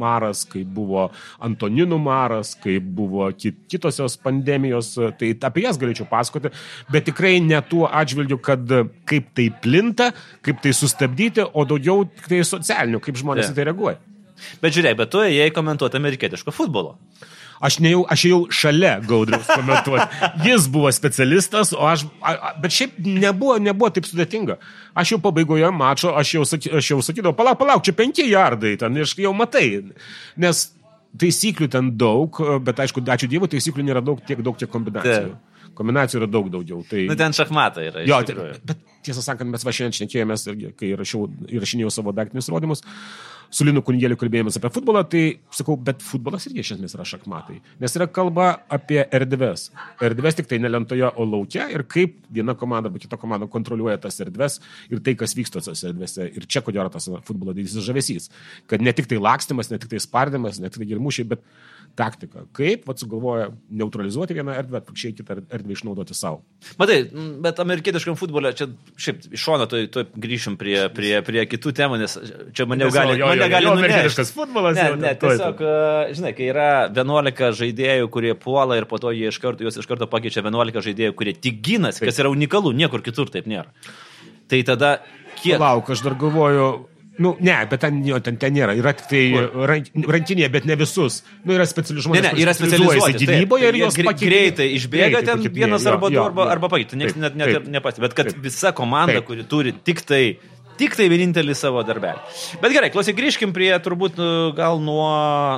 maras, 0.00 0.44
kaip 0.50 0.70
buvo 0.74 1.08
Antoninų 1.44 1.98
maras, 2.02 2.54
kaip 2.60 2.86
buvo 2.96 3.28
kitosios 3.38 4.16
pandemijos, 4.22 4.94
tai 5.20 5.34
apie 5.46 5.66
jas 5.66 5.78
galėčiau 5.80 6.08
pasakoti, 6.10 6.52
bet 6.92 7.06
tikrai 7.10 7.36
ne 7.44 7.60
tuo 7.68 7.86
atžvilgiu, 7.90 8.40
kad 8.42 8.74
kaip 9.10 9.30
tai 9.36 9.50
plinta, 9.62 10.10
kaip 10.44 10.62
tai 10.64 10.74
sustabdyti, 10.76 11.46
o 11.46 11.66
daugiau 11.68 12.08
tai 12.26 12.42
socialiniu, 12.46 13.02
kaip 13.04 13.20
žmonės 13.20 13.48
yeah. 13.48 13.54
į 13.54 13.60
tai 13.60 13.70
reaguoja. 13.70 14.00
Bet 14.62 14.74
žiūrėk, 14.74 14.98
bet 14.98 15.12
tu 15.12 15.22
ėjai 15.22 15.52
komentuoti 15.54 16.00
amerikietiško 16.00 16.52
futbolo. 16.54 16.96
Aš 17.62 17.78
nejau, 17.84 18.02
aš 18.10 18.24
jau 18.28 18.38
šalia 18.50 18.96
Gaudriaus 19.04 19.46
komentuoti. 19.46 20.06
Jis 20.46 20.66
buvo 20.72 20.90
specialistas, 20.94 21.72
o 21.76 21.86
aš, 21.86 22.06
a, 22.24 22.54
bet 22.60 22.74
šiaip 22.74 22.98
nebuvo, 23.06 23.58
nebuvo 23.62 23.92
taip 23.94 24.08
sudėtinga. 24.08 24.58
Aš 24.98 25.14
jau 25.14 25.20
pabaigoje 25.22 25.70
mačo, 25.74 26.14
aš 26.18 26.34
jau, 26.36 26.46
saky, 26.48 26.72
aš 26.80 26.92
jau 26.92 27.00
sakydavau, 27.04 27.36
palauk, 27.38 27.60
palauk, 27.60 27.84
čia 27.86 27.94
penki 27.96 28.26
jardai, 28.30 28.74
ten 28.80 28.98
ir 28.98 29.10
jau 29.24 29.34
matai. 29.36 29.68
Nes 30.40 30.66
taisyklių 31.20 31.70
ten 31.70 31.90
daug, 31.98 32.38
bet 32.66 32.80
aišku, 32.84 33.02
ačiū 33.14 33.30
Dievui, 33.30 33.50
taisyklių 33.52 33.86
nėra 33.86 34.02
daug, 34.04 34.22
tiek 34.26 34.40
daug, 34.44 34.58
tiek 34.58 34.70
kombinacijų. 34.70 35.34
Taip. 35.34 35.74
Kombinacijų 35.74 36.20
yra 36.20 36.30
daug 36.30 36.50
daugiau. 36.52 36.82
Tai... 36.86 37.04
Nu, 37.10 37.16
ten 37.18 37.34
šachmatai 37.34 37.88
yra. 37.88 38.02
Jo, 38.06 38.20
tai, 38.26 38.50
bet 38.66 38.82
tiesą 39.06 39.24
sakant, 39.24 39.50
mes 39.50 39.64
va 39.66 39.74
šiandien 39.74 39.96
šnekėjomės, 39.98 40.46
kai 40.78 40.92
rašiau, 40.98 41.26
įrašinėjau 41.50 41.90
savo 41.94 42.14
daktinius 42.14 42.50
rodymus, 42.52 42.84
su 43.54 43.66
Linu 43.66 43.82
Kunigėliu 43.86 44.16
kalbėjomės 44.18 44.58
apie 44.58 44.70
futbolą, 44.74 45.04
tai 45.10 45.22
sakau, 45.54 45.76
bet 45.88 46.02
futbolas 46.02 46.48
irgi 46.48 46.64
iš 46.64 46.72
esmės 46.76 46.96
yra 46.96 47.06
šachmatai. 47.06 47.60
Nes 47.82 47.94
yra 47.98 48.08
kalba 48.10 48.48
apie 48.72 49.00
erdves. 49.14 49.68
Erdves 50.02 50.38
tik 50.40 50.48
tai 50.50 50.58
nelentoje, 50.62 51.06
o 51.06 51.26
laukia 51.28 51.68
ir 51.72 51.86
kaip 51.90 52.16
viena 52.34 52.56
komanda 52.58 52.90
arba 52.90 53.02
kita 53.02 53.18
komanda 53.20 53.48
kontroliuoja 53.50 54.00
tas 54.02 54.18
erdves 54.24 54.58
ir 54.90 55.02
tai, 55.04 55.14
kas 55.20 55.36
vyksta 55.38 55.62
tose 55.62 55.86
erdvėse. 55.92 56.26
Ir 56.34 56.48
čia 56.50 56.64
kodėl 56.66 56.84
yra 56.84 56.94
tas 56.94 57.06
futbolo 57.28 57.54
didysis 57.54 57.86
žavesys. 57.86 58.30
Kad 58.70 58.82
ne 58.82 58.94
tik 58.96 59.10
tai 59.10 59.20
lakstimas, 59.22 59.70
ne 59.70 59.78
tik 59.78 59.94
tai 59.94 60.02
spardimas, 60.02 60.58
ne 60.62 60.72
tik 60.72 60.82
tai 60.82 60.90
girmušiai, 60.90 61.30
bet 61.34 61.46
taktika. 61.98 62.44
Kaip, 62.56 62.84
vad, 62.88 62.98
sugalvoja 62.98 63.48
neutralizuoti 63.70 64.34
vieną 64.36 64.54
erdvę, 64.58 64.80
atvirkščiai 64.80 65.14
kitą 65.18 65.36
erdvę 65.42 65.74
išnaudoti 65.76 66.16
savo. 66.16 66.42
Matai, 66.80 66.98
bet 67.44 67.60
amerikietiškam 67.62 68.18
futbolė, 68.18 68.54
čia 68.58 68.68
šiaip 69.00 69.28
iš 69.30 69.44
šono, 69.44 69.68
tai 69.70 69.84
tu 69.92 70.04
grįšim 70.24 70.58
prie, 70.60 70.76
prie, 70.94 71.12
prie 71.26 71.44
kitų 71.50 71.74
temų, 71.78 72.00
nes 72.02 72.16
čia 72.56 72.66
mane 72.70 72.86
nes 72.86 72.94
gali, 72.94 73.18
jo, 73.20 73.28
mane 73.30 73.46
jo, 73.46 73.50
gali 73.54 73.68
jo, 73.68 73.74
amerikietiškas 73.78 74.32
futbolas. 74.36 74.78
Ne, 74.78 74.88
ne, 75.00 75.12
tiesiog, 75.20 75.62
žinai, 76.18 76.34
kai 76.38 76.48
yra 76.50 76.70
11 76.90 77.60
žaidėjų, 77.60 78.10
kurie 78.14 78.34
puola 78.38 78.80
ir 78.80 78.88
po 78.90 79.00
to 79.02 79.14
jie 79.14 79.30
iš 79.30 79.40
karto, 79.42 79.66
juos 79.66 79.78
iš 79.80 79.90
karto 79.90 80.10
pakeičia 80.10 80.42
11 80.44 80.82
žaidėjų, 80.88 81.18
kurie 81.18 81.36
tik 81.38 81.62
gynasi, 81.64 82.04
kas 82.04 82.22
yra 82.22 82.32
unikalu, 82.34 82.74
niekur 82.76 83.04
kitur 83.06 83.30
taip 83.32 83.50
nėra. 83.50 83.70
Tai 84.50 84.60
tada 84.66 84.96
kiek... 85.38 85.56
Lauk, 85.60 85.88
aš 85.94 86.02
dar 86.04 86.18
galvoju, 86.20 86.66
Nu, 87.18 87.36
ne, 87.40 87.54
bet 87.70 87.80
ten, 87.84 88.00
jo, 88.06 88.18
ten, 88.24 88.38
ten 88.42 88.54
nėra. 88.56 88.74
Yra 88.78 88.90
tik 88.98 89.06
tai 89.10 89.22
rank, 89.70 89.90
rankinė, 90.16 90.48
bet 90.50 90.64
ne 90.66 90.74
visus. 90.78 91.20
Nu, 91.44 91.54
yra 91.54 91.66
specialių 91.68 92.06
žmonių. 92.08 92.22
Ne, 92.24 92.32
ne, 92.34 92.42
yra 92.42 92.54
specializuoti 92.58 93.20
gynyboje 93.22 93.70
ir 93.70 93.78
jos 93.84 93.98
gre, 94.00 94.14
greitai 94.18 94.66
išbėga 94.74 95.20
greitai 95.20 95.36
ten 95.44 95.54
vienas 95.54 95.86
arba 95.90 96.10
du 96.10 96.18
arba, 96.24 96.48
arba 96.56 96.72
pakeitė. 96.72 96.98
Niekas 96.98 97.20
net, 97.20 97.38
net 97.38 97.70
nepastebė. 97.70 98.08
Bet 98.08 98.18
kad 98.18 98.32
taip, 98.32 98.42
visa 98.42 98.74
komanda, 98.74 99.20
taip. 99.20 99.28
kuri 99.30 99.46
turi 99.46 99.76
tik 99.86 100.02
tai 100.08 100.24
Tik 100.74 100.96
tai 100.98 101.04
vienintelį 101.06 101.54
savo 101.54 101.84
darbelį. 101.86 102.18
Bet 102.58 102.72
gerai, 102.74 102.88
klausyk, 102.90 103.14
grįžkim 103.14 103.52
prie 103.54 103.68
turbūt 103.78 104.16
nu, 104.18 104.30
gal 104.56 104.80
nuo, 104.82 105.04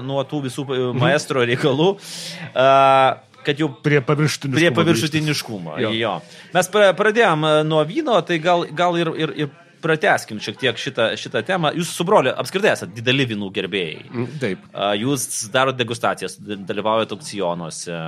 nuo 0.05 0.21
tų 0.29 0.43
visų 0.45 0.65
e, 0.67 0.81
mhm. 0.91 0.99
maestro 1.01 1.41
reikalų. 1.49 1.95
Uh, 2.53 3.15
kad 3.47 3.63
jau 3.63 3.71
prie 3.71 4.03
paviršutiniškumo. 4.05 4.59
Prie 4.59 4.73
paviršutiniškumo. 4.77 5.77
Jo. 5.81 5.93
jo. 5.97 6.13
Mes 6.53 6.69
pradėjom 6.75 7.47
e, 7.47 7.53
nuo 7.69 7.85
vyno, 7.87 8.19
tai 8.27 8.41
gal, 8.43 8.67
gal 8.77 8.99
ir, 8.99 9.13
ir, 9.23 9.33
ir 9.45 9.53
prateskim 9.87 10.41
šiek 10.43 10.59
tiek 10.61 10.81
šitą, 10.81 11.09
šitą 11.21 11.43
temą. 11.47 11.73
Jūs 11.79 11.95
su 11.97 12.07
broliu 12.07 12.35
apskritai 12.37 12.75
esate 12.75 12.97
dideli 12.99 13.29
vynų 13.33 13.51
gerbėjai. 13.57 14.05
Mm, 14.11 14.33
taip. 14.43 14.67
Jūs 15.01 15.29
darote 15.55 15.81
degustacijas, 15.81 16.37
dalyvaujate 16.43 17.17
aukcionuose. 17.17 18.01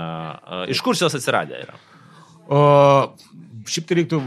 Iš 0.75 0.83
kur 0.85 0.99
jos 0.99 1.17
atsiradė 1.19 1.63
yra? 1.65 1.79
O, 2.49 2.61
šiaip 3.69 3.89
tai 3.89 4.01
reiktų 4.01 4.21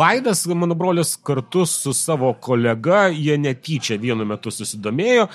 Vaidas, 0.00 0.46
mano 0.46 0.74
brolis, 0.74 1.16
kartu 1.16 1.66
su 1.66 1.92
savo 1.92 2.32
kolega, 2.40 3.08
jie 3.12 3.34
netyčia 3.36 3.98
vienu 4.00 4.24
metu 4.24 4.48
susidomėjo, 4.54 5.26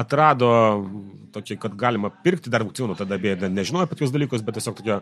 atrado 0.00 0.48
tokį, 1.34 1.56
kad 1.60 1.74
galima 1.76 2.08
pirkti, 2.24 2.48
dar 2.52 2.64
aukcionų 2.64 2.96
tada 2.96 3.18
beje 3.20 3.50
nežinojo 3.52 3.84
apie 3.84 3.98
tokius 3.98 4.14
dalykus, 4.14 4.44
bet 4.46 4.56
tiesiog 4.56 4.78
tokia 4.78 4.96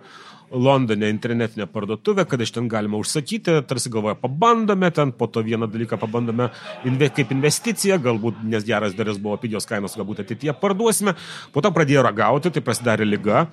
Londone 0.50 1.11
internetinė 1.12 1.69
parduotuvė, 1.71 2.25
kad 2.29 2.43
iš 2.43 2.55
ten 2.57 2.67
galima 2.73 2.99
užsakyti, 2.99 3.61
tarsi 3.69 3.93
galvoja, 3.93 4.17
pabandome 4.19 4.91
ten, 4.97 5.12
po 5.14 5.29
to 5.31 5.45
vieną 5.47 5.69
dalyką 5.71 6.00
pabandome 6.02 6.49
inve, 6.88 7.12
kaip 7.14 7.31
investiciją, 7.37 8.00
galbūt, 8.02 8.43
nes 8.49 8.67
geras 8.67 8.97
dalis 8.99 9.23
buvo 9.23 9.38
pigios 9.45 9.69
kainos, 9.71 9.95
galbūt 10.00 10.25
ateityje 10.25 10.57
parduosime, 10.59 11.14
po 11.55 11.62
to 11.62 11.71
pradėjo 11.71 12.02
ragauti, 12.09 12.50
tai 12.50 12.64
pasidarė 12.64 13.07
lyga 13.07 13.47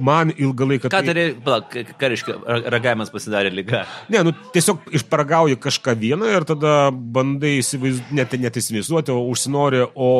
man 0.00 0.32
ilgą 0.34 0.68
laiką. 0.72 0.90
Ką 0.92 1.02
tai 1.06 1.14
reiškia, 1.16 1.96
ką 2.00 2.12
reiškia, 2.14 2.36
ragavimas 2.72 3.12
pasidarė 3.12 3.52
lyga? 3.54 3.84
Ne, 4.12 4.22
nu 4.26 4.34
tiesiog 4.54 4.88
išparagauji 5.00 5.58
kažką 5.60 5.96
vieną 6.00 6.30
ir 6.36 6.46
tada 6.48 6.76
bandai 6.90 7.58
įsivaizduoti, 7.60 8.16
net, 8.16 8.36
net 8.40 8.60
įsivaizduoti, 8.60 9.12
o 9.14 9.26
užsinori, 9.30 9.84
o 9.94 10.10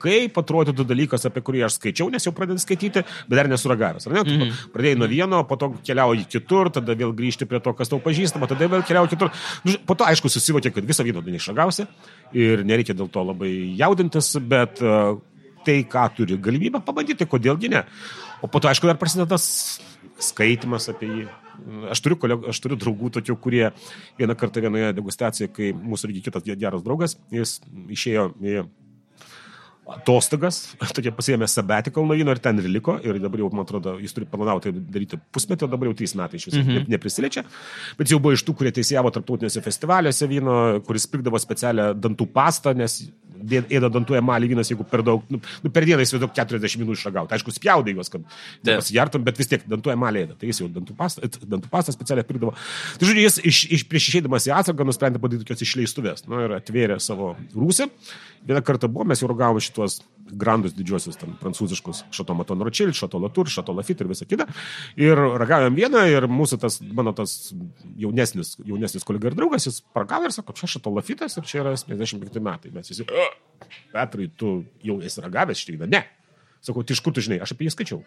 kaip 0.00 0.38
atrodytų 0.40 0.84
dalykas, 0.88 1.26
apie 1.28 1.42
kurį 1.44 1.64
aš 1.66 1.76
skaičiau, 1.76 2.08
nes 2.12 2.24
jau 2.24 2.32
pradėjau 2.36 2.62
skaityti, 2.62 3.02
bet 3.28 3.36
dar 3.36 3.50
nesuragavęs. 3.52 4.06
Ar 4.08 4.16
ne? 4.16 4.24
Tu 4.24 4.36
Mhm. 4.40 4.72
Pradėjai 4.72 4.98
nuo 4.98 5.08
vieno, 5.10 5.42
po 5.48 5.56
to 5.60 5.74
keliauji 5.84 6.24
kitur, 6.28 6.70
tada 6.72 6.94
vėl 6.94 7.12
grįžti 7.12 7.46
prie 7.48 7.60
to, 7.60 7.74
kas 7.76 7.88
tau 7.88 8.00
pažįstama, 8.00 8.48
tada 8.48 8.68
vėl 8.68 8.82
keliauji 8.86 9.16
kitur. 9.16 9.30
Nu, 9.64 9.76
Po 9.86 9.94
to, 9.94 10.04
aišku, 10.04 10.28
susivokė, 10.30 10.72
kad 10.72 10.84
visą 10.86 11.02
vyną 11.04 11.22
neišragausi 11.24 11.86
ir 12.32 12.64
nereikia 12.64 12.94
dėl 12.94 13.10
to 13.10 13.22
labai 13.24 13.76
jaudintis, 13.76 14.36
bet 14.38 14.80
tai, 15.66 15.82
ką 15.88 16.06
turi 16.16 16.38
galimybę 16.40 16.82
pabandyti, 16.84 17.28
kodėlgi 17.28 17.70
ne. 17.72 17.84
O 18.40 18.48
po 18.48 18.60
to, 18.60 18.70
aišku, 18.70 18.88
dar 18.88 18.98
prasideda 19.00 19.36
tas 19.36 19.46
skaitimas 20.20 20.88
apie 20.92 21.08
jį. 21.10 21.24
Aš 21.92 22.00
turiu, 22.04 22.16
koleg, 22.20 22.44
aš 22.48 22.60
turiu 22.64 22.78
draugų 22.80 23.10
tokių, 23.18 23.36
kurie 23.42 23.66
vieną 24.18 24.36
kartą 24.38 24.62
vienoje 24.64 24.94
degustacijoje, 24.96 25.50
kai 25.52 25.72
mūsų 25.76 26.08
irgi 26.08 26.24
kitas 26.28 26.46
geras 26.48 26.84
draugas, 26.86 27.18
jis 27.34 27.58
išėjo 27.92 28.30
į 28.40 28.62
atostogas, 29.96 30.60
tokie 30.96 31.12
pasiėmė 31.14 31.48
sabbatical 31.50 32.06
nuo 32.06 32.16
vyno 32.18 32.34
ir 32.34 32.40
ten 32.42 32.58
ir 32.62 32.68
liko. 32.70 32.96
Ir 33.04 33.18
dabar 33.22 33.42
jau, 33.42 33.50
man 33.54 33.66
atrodo, 33.66 33.96
jis 34.02 34.14
turi 34.16 34.28
planavo 34.30 34.62
tai 34.64 34.72
daryti 34.74 35.18
pusmetį, 35.34 35.66
o 35.66 35.70
dabar 35.72 35.90
jau 35.90 35.96
trys 36.00 36.16
metai 36.18 36.40
iš 36.40 36.50
viso 36.50 36.60
mm 36.60 36.68
-hmm. 36.68 36.92
neprisiliečia. 36.94 37.44
Bet 37.98 38.12
jau 38.12 38.20
buvo 38.20 38.36
iš 38.36 38.44
tų, 38.44 38.56
kurie 38.58 38.72
teisėjavo 38.76 39.10
tarptautinėse 39.14 39.62
festivaliuose 39.64 40.30
vyno, 40.30 40.56
kuris 40.86 41.06
pirkdavo 41.06 41.38
specialią 41.38 41.92
dantų 41.94 42.26
pastą, 42.34 42.74
nes 42.74 43.02
ėda 43.40 43.90
dantų 43.92 44.16
emalį 44.18 44.50
vynas, 44.52 44.70
jeigu 44.70 44.84
per 44.88 45.02
daug, 45.06 45.24
nu, 45.32 45.40
nu, 45.64 45.72
per 45.72 45.86
dieną 45.88 46.04
jis 46.04 46.14
vidau 46.14 46.28
40 46.36 46.80
minučių 46.80 47.00
išragauti. 47.00 47.34
Aišku, 47.36 47.54
spjaudai 47.54 47.94
juos, 47.94 48.10
kad 48.12 48.24
pasijartum, 48.66 49.24
bet 49.26 49.38
vis 49.40 49.50
tiek 49.50 49.64
dantų 49.70 49.94
emalį 49.94 50.24
ėda. 50.26 50.38
Tai 50.40 50.50
jis 50.50 50.62
jau 50.62 50.68
dantų 50.72 50.96
pastą, 50.98 51.30
dantų 51.44 51.70
pastą 51.72 51.94
specialią 51.96 52.24
pirkdavo. 52.28 52.54
Tai 53.00 53.08
žodžiu, 53.08 53.24
jis 53.24 53.38
iš, 53.50 53.62
iš, 53.78 53.86
prieš 53.90 54.10
išeidamas 54.12 54.48
į 54.48 54.54
atsargą 54.58 54.86
nusprendė 54.88 55.22
padaryti 55.22 55.46
tokias 55.46 55.64
išleistuvės. 55.66 56.26
Nu, 56.28 56.42
ir 56.46 56.56
atvėrė 56.58 57.00
savo 57.02 57.34
rūsį. 57.54 57.88
Vieną 58.48 58.62
kartą 58.64 58.88
buvo, 58.88 59.04
mes 59.10 59.20
jau 59.20 59.28
ragavome 59.28 59.60
šituos 59.80 60.00
grandus 60.30 60.74
didžiosius, 60.76 61.16
ten 61.18 61.32
prancūziškus, 61.40 62.04
šato 62.14 62.34
Maton 62.38 62.60
Ročil, 62.62 62.92
šato 62.94 63.18
Latour, 63.18 63.48
šato 63.50 63.72
Lafit 63.74 64.00
ir 64.00 64.06
visą 64.06 64.26
kitą. 64.30 64.46
Ir 65.00 65.18
ragavome 65.40 65.74
vieną 65.74 66.04
ir 66.06 66.28
mūsų 66.30 66.60
tas, 66.62 66.78
mano 66.80 67.12
tas 67.16 67.52
jaunesnis, 67.98 68.54
jaunesnis 68.62 69.06
kolega 69.06 69.30
ir 69.32 69.34
draugas, 69.34 69.66
jis 69.66 69.80
paragavo 69.94 70.28
ir 70.28 70.32
sako, 70.36 70.54
čia 70.54 70.70
šato 70.76 70.92
Lafitas 70.94 71.36
ir 71.40 71.48
čia 71.50 71.64
yra 71.64 71.74
55 71.74 72.38
metai. 72.40 72.70
Mes 72.70 72.88
visi, 72.88 73.02
"O, 73.02 73.26
Petrai, 73.92 74.30
tu 74.36 74.64
jau 74.84 75.00
esi 75.02 75.20
ragavęs 75.20 75.58
šitą? 75.58 75.88
Ne. 75.90 76.04
Sakau, 76.60 76.84
tai 76.84 76.92
iš 76.92 77.00
kur 77.00 77.12
tu 77.12 77.20
žinai, 77.24 77.40
aš 77.40 77.52
apie 77.52 77.64
jį 77.66 77.72
skaičiau. 77.72 78.02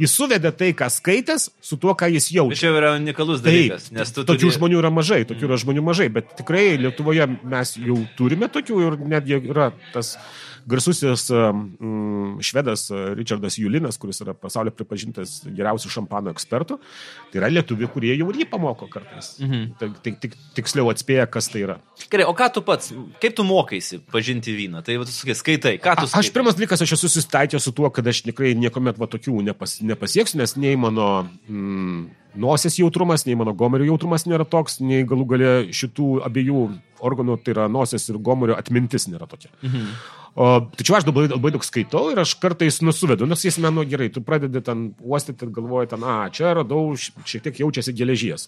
Jis 0.00 0.14
suvedė 0.16 0.50
tai, 0.56 0.72
ką 0.72 0.88
skaitęs, 0.88 1.50
su 1.60 1.76
tuo, 1.76 1.92
ką 1.94 2.08
jis 2.08 2.28
Tai 2.30 2.36
jaučia. 2.38 2.56
čia 2.56 2.66
jau 2.70 2.76
yra 2.80 2.96
unikalus 2.96 3.42
Taip, 3.42 3.52
dalykas, 3.52 3.90
nes 3.92 4.10
tu 4.12 4.24
tokių 4.24 4.48
turi... 4.48 4.56
žmonių 4.56 4.78
yra 4.80 4.90
mažai, 4.90 5.24
tokių 5.28 5.44
yra 5.44 5.58
žmonių 5.60 5.82
mažai, 5.84 6.08
bet 6.08 6.24
tikrai 6.40 6.78
Lietuvoje 6.80 7.26
mes 7.44 7.76
jau 7.76 8.08
turime 8.16 8.48
tokių 8.48 8.80
ir 8.80 8.96
netgi 8.96 9.36
yra 9.52 9.72
tas 9.92 10.16
garsusis 10.68 11.26
um, 11.32 12.38
švedas 12.44 12.88
uh, 12.92 13.12
Richardas 13.18 13.58
Julinas, 13.58 13.98
kuris 14.00 14.20
yra 14.24 14.34
pasaulio 14.36 14.72
pripažintas 14.76 15.40
geriausių 15.46 15.92
šampano 15.92 16.32
ekspertų. 16.34 16.78
Tai 17.32 17.40
yra 17.40 17.50
lietuvi, 17.52 17.88
kurie 17.92 18.14
jau 18.14 18.28
ir 18.32 18.42
jį 18.42 18.48
pamoko 18.52 18.88
kartais. 18.92 19.34
Mhm. 19.42 19.64
Tik, 19.80 19.96
tik, 20.04 20.20
tik, 20.24 20.36
tiksliau 20.58 20.92
atspėja, 20.92 21.28
kas 21.30 21.50
tai 21.52 21.64
yra. 21.66 21.78
Gerai, 22.12 22.28
o 22.28 22.36
ką 22.36 22.50
tu 22.54 22.64
pats, 22.66 22.92
kaip 23.22 23.36
tu 23.38 23.46
mokaisi 23.48 24.00
pažinti 24.12 24.54
vyną? 24.56 24.84
Tai 24.86 25.00
tu 25.02 25.14
sakai, 25.14 25.36
skaitai, 25.38 25.74
ką 25.82 25.96
tu 25.98 26.06
skaitai? 26.06 26.22
Aš 26.22 26.32
pirmas 26.36 26.58
dalykas, 26.58 26.84
aš 26.84 26.96
esu 26.98 27.10
susitaikęs 27.10 27.68
su 27.68 27.74
tuo, 27.76 27.90
kad 27.94 28.06
aš 28.08 28.22
tikrai 28.28 28.54
niekuomet 28.58 29.00
va 29.00 29.08
tokių 29.10 29.40
nepas, 29.50 29.78
nepasieksiu, 29.84 30.40
nes 30.40 30.56
nei 30.60 30.76
mano 30.80 31.08
mm, 31.48 32.06
nosies 32.38 32.78
jautrumas, 32.78 33.26
nei 33.26 33.36
mano 33.38 33.54
gomerio 33.56 33.88
jautrumas 33.92 34.26
nėra 34.28 34.46
toks, 34.48 34.78
nei 34.84 35.06
galų 35.08 35.26
gale 35.32 35.50
šitų 35.74 36.18
abiejų 36.28 36.62
organų, 37.04 37.38
tai 37.42 37.54
yra 37.54 37.66
nosies 37.72 38.08
ir 38.10 38.18
gomerio 38.22 38.56
atmintis 38.58 39.08
nėra 39.10 39.28
tokia. 39.30 39.50
Mhm. 39.62 39.90
O, 40.38 40.46
tačiau 40.78 40.94
aš 40.94 41.06
labai, 41.08 41.24
labai 41.32 41.50
daug 41.50 41.64
skaitau 41.66 42.12
ir 42.12 42.20
aš 42.22 42.36
kartais 42.38 42.76
nusuvedu, 42.84 43.26
nes 43.26 43.40
jis 43.42 43.56
menu 43.58 43.82
gerai, 43.90 44.06
tu 44.14 44.22
pradedi 44.22 44.60
ten 44.62 44.92
uostyti 45.02 45.48
galvoji, 45.50 45.90
ten, 45.90 46.04
a, 46.06 46.28
čia 46.30 46.52
radau, 46.60 46.92
šiek 46.94 47.48
tiek 47.48 47.58
jaučiasi 47.64 47.94
geležies. 47.98 48.46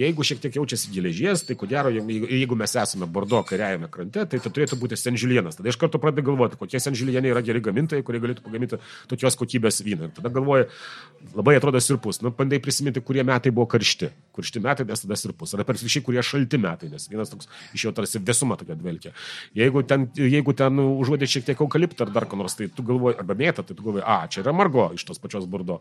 Jeigu 0.00 0.24
šiek 0.26 0.40
tiek 0.42 0.58
jaučiasi 0.58 0.90
geležies, 0.94 1.44
tai 1.46 1.54
ko 1.58 1.68
gero, 1.70 1.90
jeigu, 1.92 2.56
mes 2.58 2.74
esame 2.82 3.06
Bordo 3.10 3.44
kairiajame 3.46 3.86
krante, 3.92 4.24
tai 4.26 4.40
tai 4.42 4.50
turėtų 4.50 4.78
būti 4.80 4.98
Senžilienas. 4.98 5.58
Tada 5.58 5.70
iš 5.70 5.78
karto 5.78 6.00
pradedi 6.02 6.26
galvoti, 6.26 6.58
kokie 6.58 6.80
Senžilienai 6.82 7.30
yra 7.30 7.42
geri 7.46 7.62
gamintojai, 7.62 8.04
kurie 8.06 8.20
galėtų 8.22 8.44
pagaminti 8.46 8.78
tokios 9.10 9.38
kokybės 9.38 9.82
vyną. 9.86 10.08
Ir 10.08 10.14
tada 10.16 10.32
galvoji, 10.34 10.68
labai 11.36 11.56
atrodo 11.58 11.82
sirpus. 11.82 12.22
Nu, 12.24 12.32
bandai 12.34 12.60
prisiminti, 12.62 13.02
kurie 13.06 13.22
metai 13.26 13.52
buvo 13.54 13.66
karšti. 13.70 14.10
Karšti 14.36 14.62
metai, 14.64 14.86
nes 14.88 15.04
tada 15.04 15.18
sirpus. 15.18 15.54
Ar 15.54 15.66
per 15.68 15.78
šį, 15.78 16.04
kurie 16.06 16.22
šalti 16.24 16.60
metai, 16.62 16.90
nes 16.94 17.06
vienas 17.10 17.34
toks 17.34 17.50
iš 17.76 17.88
jo 17.88 17.94
tarsi 17.96 18.22
visuma 18.22 18.56
tokia 18.60 18.78
dvelkia. 18.78 19.12
Jeigu 19.58 19.82
ten, 19.90 20.08
jeigu 20.16 20.54
ten 20.56 20.80
užuodė 20.80 21.19
šiek 21.28 21.44
tiek 21.48 21.60
eukaliptą 21.60 22.06
ar 22.06 22.12
dar 22.14 22.26
ko 22.30 22.38
nors, 22.40 22.54
tai 22.56 22.70
tu 22.72 22.84
galvoji, 22.86 23.18
arba 23.20 23.36
mėtą, 23.36 23.64
tai 23.66 23.76
tu 23.76 23.84
galvoji, 23.84 24.04
a, 24.06 24.24
čia 24.30 24.40
yra 24.44 24.54
margo 24.56 24.86
iš 24.96 25.04
tos 25.08 25.20
pačios 25.20 25.44
Bordo. 25.50 25.80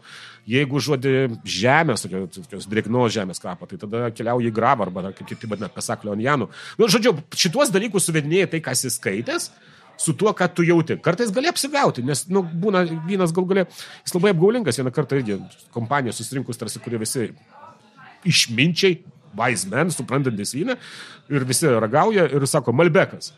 Jeigu 0.49 0.79
užuodė 0.81 1.15
žemės, 1.47 2.07
tokios, 2.09 2.67
drėgnos 2.69 3.15
žemės 3.15 3.43
kvapą, 3.43 3.69
tai 3.69 3.79
tada 3.81 4.09
keliauji 4.15 4.51
į 4.51 4.55
gravą 4.55 4.87
arba 4.87 5.11
kaip 5.13 5.27
kiti 5.29 5.49
vadina, 5.49 5.71
pasaklio 5.73 6.15
onijanų. 6.15 6.49
Nu, 6.79 6.89
žodžiu, 6.91 7.15
šituos 7.35 7.73
dalykus 7.75 8.09
suvedinėjai 8.09 8.53
tai, 8.55 8.63
kas 8.65 8.85
įskaitęs 8.89 9.51
su 9.99 10.15
tuo, 10.15 10.31
ką 10.33 10.47
tu 10.55 10.63
jauti. 10.63 10.95
Kartais 11.03 11.31
gali 11.35 11.49
apsigauti, 11.51 12.03
nes, 12.07 12.23
nu, 12.31 12.41
būna 12.43 12.85
vynas 13.07 13.33
gal 13.35 13.47
gali, 13.49 13.65
jis 14.05 14.15
labai 14.15 14.31
apgaulingas, 14.31 14.79
vieną 14.79 14.93
kartą 14.95 15.19
irgi 15.19 15.39
kompanija 15.75 16.15
susirinkus, 16.15 16.59
tarsi, 16.59 16.79
kurie 16.83 17.01
visi 17.01 17.27
išminčiai, 18.27 19.01
wise 19.39 19.69
men, 19.69 19.91
suprantantis 19.93 20.55
vyną, 20.55 20.77
ir 21.29 21.45
visi 21.47 21.69
ragauja 21.83 22.29
ir 22.31 22.47
sako, 22.47 22.73
Malbekas. 22.75 23.33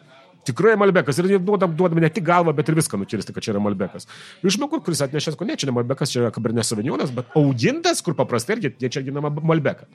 Tikrai 0.47 0.73
Malbekas. 0.79 1.19
Ir 1.21 1.29
jie 1.35 1.39
duodam, 1.41 1.73
duodam 1.77 2.01
ne 2.01 2.09
tik 2.13 2.25
galvą, 2.25 2.53
bet 2.57 2.69
ir 2.71 2.77
viską 2.77 2.97
nukirsti, 3.01 3.33
kad 3.35 3.45
čia 3.45 3.53
yra 3.53 3.61
Malbekas. 3.63 4.07
Ir 4.41 4.53
žmogus, 4.53 4.81
kuris 4.85 5.03
atnešęs, 5.05 5.37
ko 5.37 5.45
ne, 5.45 5.57
čia 5.59 5.69
ne 5.69 5.75
Malbekas, 5.75 6.13
čia 6.13 6.23
yra 6.23 6.31
Kabernė 6.33 6.65
Savinionas, 6.65 7.13
bet 7.13 7.29
augintas, 7.37 8.01
kur 8.05 8.15
paprastai 8.17 8.57
irgi 8.57 8.73
jie 8.81 8.89
čia 8.93 9.03
ginama 9.05 9.29
Malbeka. 9.29 9.85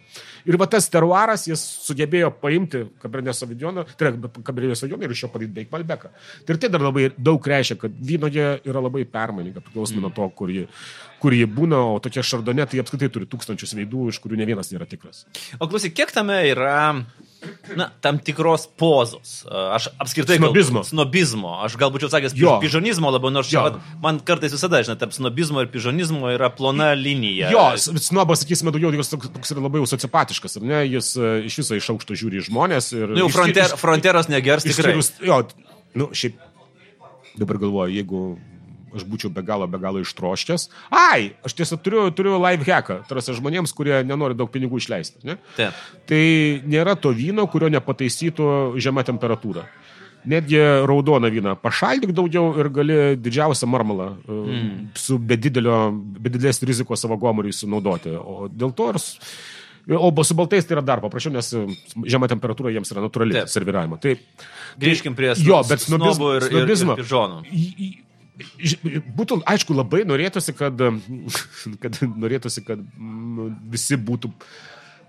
Ir 0.47 0.59
va 0.61 0.69
tas 0.71 0.87
teruaras, 0.93 1.49
jis 1.51 1.63
sugebėjo 1.87 2.31
paimti 2.43 2.85
Kabernė 3.03 3.35
Savinioną, 3.37 3.87
tai 3.97 4.11
yra 4.11 4.31
Kabernė 4.47 4.79
Savinioną 4.79 5.09
ir 5.09 5.17
iš 5.17 5.25
jo 5.27 5.33
padaryti 5.35 5.57
beveik 5.57 5.75
Malbeką. 5.75 6.13
Tai 6.47 6.57
ir 6.57 6.63
tai 6.63 6.71
dar 6.73 6.87
labai 6.87 7.09
daug 7.17 7.51
reiškia, 7.53 7.79
kad 7.83 7.99
vynoje 8.11 8.49
yra 8.63 8.85
labai 8.85 9.03
permaininga, 9.11 9.65
priklausomai 9.67 10.07
nuo 10.07 10.13
to, 10.15 10.29
kur 10.39 10.53
jį, 10.53 10.67
kur 11.23 11.35
jį 11.35 11.49
būna, 11.59 11.83
o 11.97 11.99
tokie 12.03 12.23
šardonė, 12.23 12.69
tai 12.71 12.83
apskritai 12.83 13.11
turi 13.13 13.29
tūkstančius 13.31 13.75
veidų, 13.79 14.11
iš 14.13 14.23
kurių 14.23 14.39
ne 14.39 14.49
vienas 14.49 14.71
nėra 14.73 14.87
tikras. 14.89 15.25
O 15.59 15.67
klausyk, 15.67 15.97
kiek 15.97 16.15
tame 16.15 16.39
yra 16.53 16.79
na, 17.77 17.89
tam 18.03 18.19
tikros 18.23 18.65
pozos? 18.79 19.45
Aš 19.51 19.89
apskritai... 20.03 20.39
gal- 20.39 20.51
Snobizmo. 20.51 20.83
Snobizmo. 20.87 21.53
Aš 21.67 21.77
gal 21.81 21.93
būčiau 21.95 22.11
sakęs 22.13 22.35
Jo. 22.39 22.57
pižonizmo 22.63 23.11
labiau, 23.13 23.31
nors 23.35 23.51
čia 23.51 23.63
man 24.03 24.19
kartais 24.25 24.55
visada, 24.57 24.81
žinai, 24.87 24.99
tarp 25.01 25.15
snobizmo 25.17 25.63
ir 25.65 25.71
pižonizmo 25.73 26.33
yra 26.35 26.49
plona 26.55 26.93
linija. 26.97 27.51
Jo, 27.55 27.67
snobas, 27.79 28.43
sakysime, 28.45 28.73
daugiau 28.75 28.95
toks, 28.97 29.31
toks 29.37 29.55
yra 29.55 29.67
labai 29.67 29.85
sociopatiškas, 29.87 30.59
ar 30.61 30.67
ne? 30.67 30.83
Jis 30.89 31.13
e, 31.21 31.31
iš 31.51 31.61
viso 31.63 31.79
iš 31.79 31.91
aukšto 31.95 32.17
žiūri 32.19 32.43
žmonės. 32.49 32.93
Ir, 32.97 33.13
Nu, 33.15 33.25
jau 33.27 33.31
fronter, 33.33 33.77
fronteros 33.81 34.31
negers 34.33 34.67
tikrai. 34.67 34.97
Išskyrus, 34.97 35.13
jo, 35.27 35.43
nu, 35.97 36.11
šiaip 36.17 36.41
dabar 37.37 37.59
galvoju, 37.61 37.93
jeigu 37.99 38.21
aš 38.97 39.07
būčiau 39.09 39.31
be 39.33 39.45
galo, 39.47 39.69
be 39.71 39.81
galo 39.83 40.03
ištroškęs. 40.03 40.69
Ai, 40.91 41.33
aš 41.47 41.57
tiesiog 41.59 41.83
turiu, 41.85 42.05
turiu 42.17 42.37
live 42.43 42.67
hacką, 42.67 43.03
tarsi 43.09 43.37
žmonėms, 43.37 43.75
kurie 43.77 44.01
nenori 44.07 44.37
daug 44.39 44.51
pinigų 44.53 44.81
išleisti. 44.83 45.23
Ne? 45.29 45.39
Taip. 45.59 45.77
Tai 46.09 46.23
nėra 46.67 46.97
to 47.01 47.13
vyno, 47.17 47.47
kurio 47.51 47.71
nepataisytų 47.77 48.49
žema 48.83 49.05
temperatūra. 49.07 49.67
Netgi 50.27 50.59
raudoną 50.89 51.31
vyną 51.31 51.53
pašaldyk 51.63 52.11
daugiau 52.17 52.49
ir 52.59 52.71
gali 52.75 52.97
didžiausią 53.23 53.69
marmalą 53.71 54.09
mm. 54.27 54.73
su 54.99 55.21
be, 55.23 55.37
didelio, 55.39 55.93
be 55.95 56.33
didelės 56.35 56.59
rizikos 56.67 57.05
savo 57.05 57.19
gomuriui 57.23 57.55
sunaudoti. 57.55 58.17
O 58.19 58.49
dėl 58.51 58.75
to 58.75 58.91
ir... 58.95 59.05
O 59.87 60.11
su 60.25 60.35
baltais 60.35 60.67
tai 60.67 60.75
yra 60.75 60.83
dar 60.83 60.99
paprasčiau, 60.99 61.31
nes 61.37 61.53
e, 61.55 61.61
žema 62.11 62.27
temperatūra 62.27 62.73
jiems 62.75 62.91
yra 62.91 63.05
natūrali 63.05 63.37
Taip. 63.37 63.51
serviravimo. 63.53 64.01
Tai, 64.03 64.17
Grįžkim 64.83 65.15
prie 65.15 65.29
Jo, 65.31 65.61
sno- 65.63 65.69
bet 65.69 65.85
snobizmo, 65.85 66.11
snobų 66.11 66.33
ir, 66.35 66.43
ir, 66.43 66.57
snobizmo. 66.57 66.97
ir 66.97 67.05
pižonų. 67.05 67.37
Būtų, 68.37 69.41
aišku, 69.49 69.77
labai 69.77 70.05
norėtųsi, 70.09 70.53
kad, 70.57 70.81
kad 71.83 72.01
norėtųsi, 72.05 72.65
kad 72.67 72.83
visi 73.73 73.97
būtų 73.97 74.33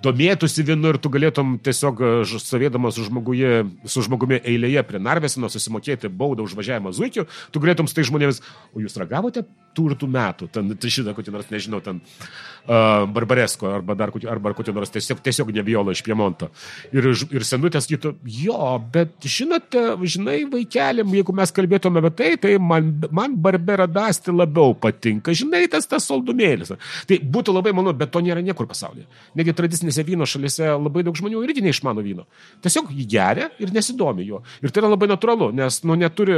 domėtųsi 0.04 0.62
vienu 0.62 0.92
ir 0.94 1.00
tu 1.02 1.10
galėtum 1.10 1.56
tiesiog 1.66 2.02
e, 2.06 2.10
stovėdamas 2.38 3.00
žmoguje, 3.02 3.64
su 3.90 4.04
žmogumi 4.06 4.38
eilėje 4.46 4.84
prie 4.86 5.02
Narvesino 5.02 5.50
susimokėti 5.50 6.12
baudą 6.14 6.46
už 6.46 6.54
važiavimą 6.60 6.94
zuikiu, 6.94 7.26
tu 7.52 7.64
galėtum 7.64 7.90
su 7.90 7.98
tai 7.98 8.06
žmonėmis, 8.06 8.44
o 8.78 8.84
jūs 8.84 9.00
ragavote 9.02 9.48
tų 9.78 9.90
ir 9.90 9.98
tų 9.98 10.12
metų, 10.14 10.52
ten 10.54 10.70
tai 10.78 10.94
šitą 10.94 11.18
kokį 11.18 11.34
nors, 11.34 11.50
nežinau, 11.54 11.82
ten 11.82 12.04
uh, 12.04 12.30
Barbaresko 12.68 13.70
arba 13.78 13.96
dar 13.96 14.12
kokį, 14.12 14.28
arba 14.32 14.52
kokį 14.58 14.74
nors 14.76 14.92
tiesiog, 14.92 15.22
tiesiog 15.24 15.52
nebijolo 15.56 15.94
iš 15.96 16.02
Piemonto. 16.04 16.50
Ir, 16.92 17.10
ir 17.32 17.46
senutės 17.48 17.88
sakytų, 17.88 18.14
jo, 18.42 18.72
bet 18.94 19.24
žinote, 19.24 19.84
žinai, 20.04 20.42
vaikeliam, 20.52 21.14
jeigu 21.16 21.36
mes 21.38 21.54
kalbėtume 21.56 22.04
apie 22.04 22.14
tai, 22.20 22.32
tai 22.44 22.56
man, 22.60 22.90
man 23.16 23.38
Barbera 23.40 23.88
Dasti 23.88 24.36
labiau 24.36 24.76
patinka, 24.76 25.36
žinai, 25.38 25.64
tas 25.72 25.88
tas 25.88 26.08
saldumėlis. 26.12 26.74
Tai 27.08 27.20
būtų 27.24 27.56
labai 27.56 27.74
malonu, 27.76 27.96
bet 27.98 28.12
to 28.12 28.24
nėra 28.26 28.44
niekur 28.44 28.68
pasaulyje. 28.70 29.08
Negi 29.40 29.56
tradicinėse 29.56 30.04
vyno 30.08 30.28
šalise 30.28 30.74
labai 30.76 31.06
daug 31.08 31.16
žmonių 31.18 31.46
irgi 31.48 31.64
neišmano 31.66 32.04
vyno. 32.04 32.28
Tiesiog 32.66 32.92
jį 32.92 33.08
geria 33.16 33.52
ir 33.64 33.72
nesidomi 33.76 34.28
juo. 34.28 34.44
Ir 34.60 34.74
tai 34.74 34.84
yra 34.84 34.92
labai 34.92 35.10
natūralu, 35.14 35.54
nes, 35.56 35.80
nu, 35.88 35.96
neturi 36.00 36.36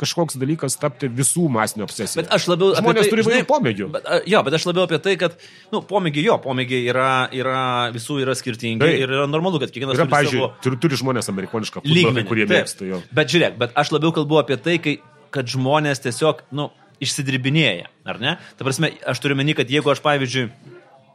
kažkoks 0.00 0.38
dalykas 0.40 0.76
tapti 0.80 1.10
visų 1.12 1.46
masinio 1.52 1.86
obsesija. 1.86 2.22
Bet 2.22 2.32
aš 2.36 2.48
labiau... 2.50 2.72
apie 2.72 2.82
Žmonės 2.84 3.06
tai, 3.06 3.12
turi 3.12 3.24
žinai, 3.26 3.36
įvairių 3.40 3.48
pomėgių. 3.50 3.88
Bet, 3.96 4.08
jo, 4.32 4.42
bet 4.46 4.56
aš 4.58 4.66
labiau 4.70 4.86
apie 4.88 5.00
tai, 5.04 5.14
kad, 5.20 5.36
nu, 5.74 5.82
pomėgiai 5.90 6.26
jo, 6.26 6.38
pomėgiai 6.44 6.88
yra, 6.90 7.10
yra 7.36 7.62
visų 7.94 8.20
yra 8.24 8.36
skirtingi 8.38 8.82
Taip. 8.82 9.04
ir 9.04 9.14
yra 9.18 9.28
normalu, 9.30 9.60
kad 9.62 9.72
kiekvienas 9.74 9.98
Yra, 9.98 10.06
turi 10.08 10.16
pavyzdžiui, 10.16 10.42
savo 10.42 10.64
turi, 10.64 10.80
turi 10.82 11.00
žmonės 11.00 11.30
amerikonišką 11.32 11.84
lygmenį. 11.84 12.26
kurie 12.30 12.46
Taip. 12.48 12.56
mėgsta 12.56 12.88
jo. 12.88 13.00
Bet 13.14 13.32
žiūrėk, 13.32 13.56
bet 13.60 13.76
aš 13.84 13.94
labiau 13.94 14.14
kalbu 14.16 14.40
apie 14.40 14.58
tai, 14.62 14.78
kai, 14.82 14.98
kad 15.34 15.50
žmonės 15.50 16.02
tiesiog, 16.06 16.44
nu, 16.56 16.70
išsidirbinėja, 17.00 17.88
ar 18.08 18.20
ne? 18.20 18.36
Ta 18.58 18.66
prasme, 18.66 18.92
aš 19.08 19.22
turiu 19.24 19.38
meni, 19.38 19.56
kad 19.56 19.70
jeigu 19.72 19.92
aš, 19.92 20.02
pavyzdžiui, 20.04 20.50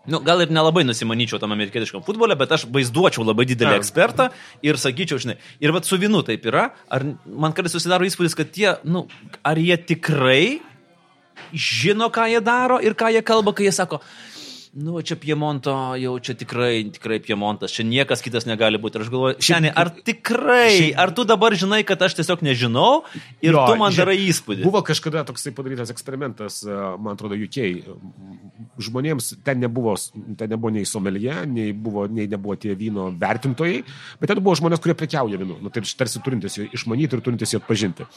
Nu, 0.08 0.20
gal 0.22 0.44
ir 0.44 0.52
nelabai 0.54 0.84
nusimanyčiau 0.86 1.40
tam 1.42 1.56
amerikietiškam 1.56 2.04
futbole, 2.06 2.36
bet 2.38 2.52
aš 2.54 2.68
vaizduočiau 2.70 3.26
labai 3.26 3.48
didelį 3.50 3.74
Ne. 3.74 3.80
ekspertą 3.82 4.30
ir 4.62 4.78
sakyčiau, 4.78 5.18
žinai, 5.18 5.38
ir 5.60 5.74
vad 5.74 5.86
su 5.86 5.98
vinu 5.98 6.22
taip 6.22 6.46
yra, 6.46 6.68
ar 6.90 7.06
man 7.26 7.54
kartais 7.58 7.74
susidaro 7.74 8.06
įspūdis, 8.06 8.38
kad 8.38 8.52
tie, 8.54 8.76
nu, 8.84 9.08
ar 9.44 9.58
jie 9.58 9.78
tikrai 9.78 10.62
žino, 11.54 12.10
ką 12.14 12.28
jie 12.30 12.42
daro 12.42 12.80
ir 12.80 12.94
ką 12.94 13.10
jie 13.16 13.22
kalba, 13.26 13.54
kai 13.54 13.66
jie 13.68 13.74
sako, 13.76 14.02
nu, 14.75 15.00
čia 15.00 15.15
Piemonto, 15.15 15.72
jau 15.96 16.13
čia 16.20 16.36
tikrai, 16.36 16.84
tikrai 16.91 17.22
Piemontas, 17.24 17.72
čia 17.72 17.86
niekas 17.88 18.20
kitas 18.20 18.44
negali 18.44 18.75
būti. 18.75 19.00
Ir 19.00 19.05
aš 19.05 19.12
galvoju, 19.13 19.36
šiandien, 19.39 19.72
ar 19.72 19.88
tikrai, 19.96 20.91
ar 21.00 21.13
tu 21.15 21.24
dabar 21.24 21.55
žinai, 21.55 21.79
kad 21.88 22.01
aš 22.03 22.17
tiesiog 22.20 22.44
nežinau 22.44 23.05
ir 23.39 23.55
Jo, 23.55 23.63
tu 23.70 23.77
man 23.79 23.96
darai 23.96 24.17
įspūdį. 24.27 24.65
Buvo 24.67 24.82
kažkada 24.84 25.24
toksai 25.29 25.53
padarytas 25.55 25.94
eksperimentas, 25.94 26.60
e, 26.67 26.79
man 27.00 27.15
atrodo, 27.15 27.39
UK. 27.39 27.88
Žmonėms 28.84 29.38
ten 29.48 29.63
nebuvo, 29.63 29.94
ten 30.36 30.51
nebuvo 30.51 30.74
nei 30.75 30.84
somelie, 30.89 31.38
nei, 31.48 31.72
buvo, 31.72 32.03
nei 32.12 32.27
nebuvo 32.32 32.58
tie 32.60 32.75
vyno 32.75 33.08
vertintojai, 33.22 33.77
bet 34.20 34.34
ten 34.34 34.44
buvo 34.44 34.58
žmonės, 34.60 34.84
kurie 34.84 34.98
prekiauja 35.00 35.39
vynu. 35.39 35.62
Nu, 35.63 35.72
tai 35.72 35.86
tarsi 35.88 36.20
turintis 36.25 36.60
jį 36.60 36.67
išmanyti 36.75 37.15
ir 37.15 37.24
turintis 37.24 37.55
jį 37.55 37.62
atpažinti. 37.63 38.10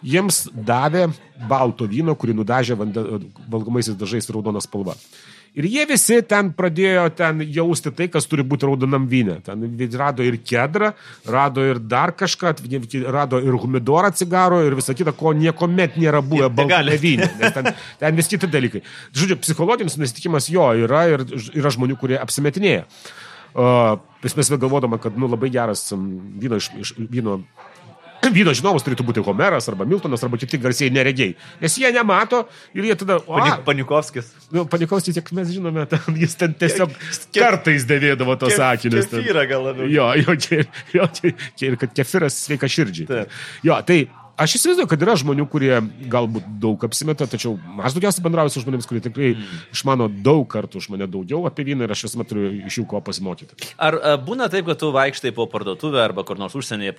Jiems 0.00 0.46
davė 0.56 1.10
balto 1.44 1.84
vyno, 1.84 2.14
kurį 2.16 2.38
nudažė 2.38 2.78
valgomaisiais 2.80 4.00
dažais 4.00 4.32
raudoną 4.32 4.64
spalvą. 4.64 4.96
Ir 5.58 5.66
jie 5.66 5.84
visi 5.90 6.20
ten 6.30 6.52
pradėjo 6.54 7.08
ten 7.18 7.40
jausti 7.42 7.90
tai, 7.96 8.06
kas 8.12 8.28
turi 8.30 8.44
būti 8.46 8.68
raudonam 8.68 9.08
vynė. 9.10 9.40
Ten 9.46 9.64
rado 9.98 10.22
ir 10.22 10.36
kedrą, 10.46 10.92
rado 11.26 11.64
ir 11.66 11.80
dar 11.82 12.12
kažką, 12.14 12.54
rado 13.10 13.40
ir 13.42 13.58
humidorą 13.58 14.12
cigaro 14.14 14.60
ir 14.62 14.76
visą 14.78 14.94
kitą, 14.94 15.14
ko 15.16 15.32
niekuomet 15.34 15.98
nėra 15.98 16.22
buvę 16.22 16.52
baltame 16.54 16.94
vyne. 17.02 17.26
Ten, 17.56 17.72
ten 17.98 18.20
vis 18.20 18.30
kiti 18.30 18.46
dalykai. 18.50 18.84
Žodžiu, 19.10 19.40
psichologinis 19.42 19.98
nesitikimas 19.98 20.46
jo 20.52 20.70
yra 20.86 21.08
ir 21.10 21.26
yra 21.58 21.74
žmonių, 21.74 21.98
kurie 21.98 22.20
apsimetinėja. 22.20 22.86
Uh, 23.50 23.98
mes 24.22 24.50
galvodama, 24.54 25.00
kad 25.02 25.16
nu, 25.18 25.26
labai 25.26 25.50
geras 25.50 25.88
vyno, 25.90 26.60
iš, 26.60 26.70
iš, 26.78 26.92
vyno 27.10 27.40
Vyno 28.20 28.52
žinovas 28.54 28.84
turėtų 28.84 29.04
būti 29.08 29.22
Homeras 29.24 29.66
arba 29.72 29.86
Miltonas 29.88 30.20
arba 30.26 30.36
kiti 30.38 30.58
garsiai 30.60 30.90
neregiai. 30.92 31.32
Nes 31.62 31.76
jie 31.80 31.88
nemato 31.94 32.42
ir 32.76 32.84
jie 32.90 32.96
tada... 33.00 33.16
O, 33.24 33.38
Pani- 33.40 33.62
Panikovskis. 33.64 34.28
Nu, 34.52 34.66
panikos, 34.68 35.06
tiek 35.08 35.32
mes 35.32 35.48
žinome, 35.54 35.86
ten, 35.88 36.20
jis 36.20 36.36
ten 36.36 36.52
tiesiog 36.60 36.92
Ke- 37.00 37.40
kartais 37.40 37.86
dėvėdavo 37.88 38.36
tos 38.38 38.54
sakinius. 38.60 39.08
ten. 39.08 39.22
Kefyrą 39.24 39.46
gal 39.50 39.64
labiau. 39.70 39.88
Jo, 39.88 40.10
jo, 40.20 40.36
jo, 40.94 41.08
čia, 41.16 41.32
čia 41.56 41.70
ir 41.72 41.78
kad 41.80 41.96
kefiras 41.96 42.36
sveika 42.44 42.68
širdžiai. 42.70 43.08
Taip. 43.08 43.38
Jo, 43.66 43.80
tai 43.88 44.02
aš 44.40 44.54
įsivaizduoju, 44.58 44.88
kad 44.90 45.02
yra 45.04 45.14
žmonių, 45.20 45.44
kurie 45.52 45.74
galbūt 46.10 46.46
daug 46.62 46.82
apsimeta, 46.88 47.26
tačiau 47.30 47.58
aš 47.84 47.94
daugiausiai 47.96 48.24
bendrauju 48.24 48.54
su 48.54 48.62
žmonėmis, 48.64 48.88
kurie 48.88 49.02
tikrai 49.04 49.30
Mm. 49.36 49.58
išmano 49.76 50.08
daug 50.08 50.46
kartų 50.50 50.80
už 50.80 50.88
mane 50.94 51.06
daugiau 51.06 51.44
apie 51.48 51.64
vyną 51.68 51.84
ir 51.86 51.92
aš 51.94 52.04
visuomet 52.08 52.28
turiu 52.32 52.50
iš 52.66 52.78
jų 52.80 52.86
ko 52.90 53.00
pasimokyti. 53.04 53.54
Ar 53.78 53.94
a, 54.00 54.16
būna 54.16 54.48
taip, 54.52 54.66
kad 54.66 54.80
tu 54.80 54.90
vaikštai 54.96 55.32
po 55.36 55.46
parduotuvę 55.46 56.00
arba 56.02 56.24
kur 56.24 56.38
nors 56.40 56.54
užsienyje 56.58 56.96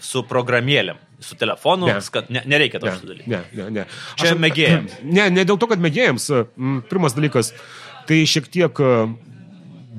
su 0.00 0.22
programėlėm, 0.22 0.96
su 1.20 1.34
telefonu, 1.36 1.86
Ne. 1.90 2.00
kad 2.10 2.30
ne, 2.30 2.42
nereikia 2.46 2.80
to 2.80 2.86
Ne, 2.86 2.96
dalykų? 3.02 3.26
ne, 3.28 3.42
ne, 3.54 3.70
ne. 3.70 3.86
Čia 4.16 4.34
mėgėjams. 4.34 4.98
Ne, 5.14 5.28
ne 5.30 5.44
dėl 5.44 5.58
to, 5.58 5.66
kad 5.66 5.78
mėgėjams. 5.82 6.30
Mm, 6.56 6.82
Pirmas 6.88 7.14
dalykas, 7.14 7.52
tai 8.08 8.22
šiek 8.28 8.48
tiek 8.48 8.80
e, 8.80 8.94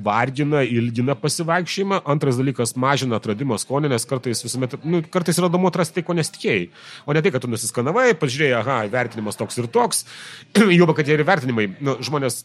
vargina, 0.06 0.62
ilgina 0.62 1.16
pasivaikščiojimą. 1.18 2.00
Antras 2.14 2.40
dalykas, 2.40 2.76
mažina 2.80 3.20
atradimo 3.20 3.58
skonį, 3.60 3.92
nes 3.92 4.08
kartais, 4.08 4.42
visuomet, 4.46 4.78
nu, 4.86 5.02
kartais 5.12 5.40
yra 5.40 5.50
įdomu 5.50 5.70
atrasti 5.70 5.98
tai, 5.98 6.06
ko 6.06 6.16
nesitikėjai. 6.18 6.68
O 7.06 7.16
ne 7.16 7.24
tai, 7.24 7.34
kad 7.34 7.44
tu 7.44 7.50
nusiskanavai, 7.52 8.10
pažiūrėjai, 8.20 8.60
aha, 8.60 8.82
vertinimas 8.92 9.38
toks 9.40 9.58
ir 9.62 9.70
toks. 9.72 10.04
Jau, 10.78 10.90
kad 10.96 11.08
jie 11.08 11.18
ir 11.18 11.26
vertinimai, 11.26 11.70
nu, 11.80 11.98
žmonės 12.06 12.44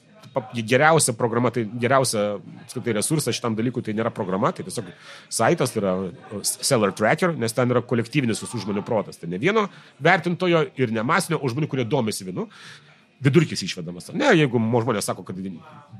geriausia 0.55 1.13
programa, 1.17 1.51
tai 1.51 1.65
geriausia 1.65 2.39
apskritai 2.63 2.95
resursas 2.95 3.35
šitam 3.35 3.55
dalykui 3.57 3.83
tai 3.83 3.95
nėra 3.97 4.13
programa, 4.15 4.51
tai 4.55 4.63
tiesiog 4.63 4.87
saitas, 5.29 5.73
tai 5.73 5.81
yra 5.81 5.95
seller 6.43 6.93
tracker, 6.95 7.35
nes 7.37 7.53
ten 7.53 7.71
yra 7.73 7.83
kolektyvinis 7.83 8.39
visų 8.43 8.63
žmonių 8.65 8.85
protas. 8.87 9.19
Tai 9.19 9.27
ne 9.31 9.41
vieno 9.41 9.67
vertintojo 9.99 10.63
ir 10.79 10.95
ne 10.95 11.03
masinio, 11.03 11.41
o 11.41 11.51
žmonių, 11.51 11.67
kurie 11.71 11.87
domisi 11.87 12.27
vinu. 12.27 12.47
Vidurkis 13.21 13.61
išvedamas. 13.61 14.09
Ne, 14.17 14.31
jeigu 14.33 14.57
mo- 14.57 14.81
žmonės 14.81 15.05
sako, 15.11 15.21
kad 15.27 15.37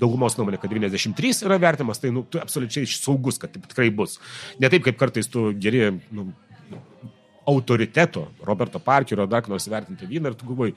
daugumos 0.02 0.34
nuomonė, 0.40 0.58
kad 0.62 0.72
93 0.74 1.44
yra 1.46 1.60
vertimas, 1.62 2.00
tai 2.02 2.10
nu, 2.10 2.24
tu 2.26 2.40
absoliučiai 2.42 2.88
saugus, 2.90 3.38
kad 3.38 3.54
taip 3.54 3.68
tikrai 3.70 3.92
bus. 3.94 4.18
Ne 4.60 4.70
taip, 4.74 4.82
kaip 4.88 4.98
kartais 4.98 5.30
tu 5.30 5.52
geri 5.54 5.84
nu, 6.10 6.32
autoriteto 7.48 8.28
Roberto 8.46 8.80
Parkerio 8.80 9.24
ar 9.26 9.30
dar 9.30 9.48
nors 9.50 9.68
vertinti 9.70 10.06
vyną 10.10 10.32
ir 10.32 10.36
tu 10.40 10.46
galvoji, 10.50 10.76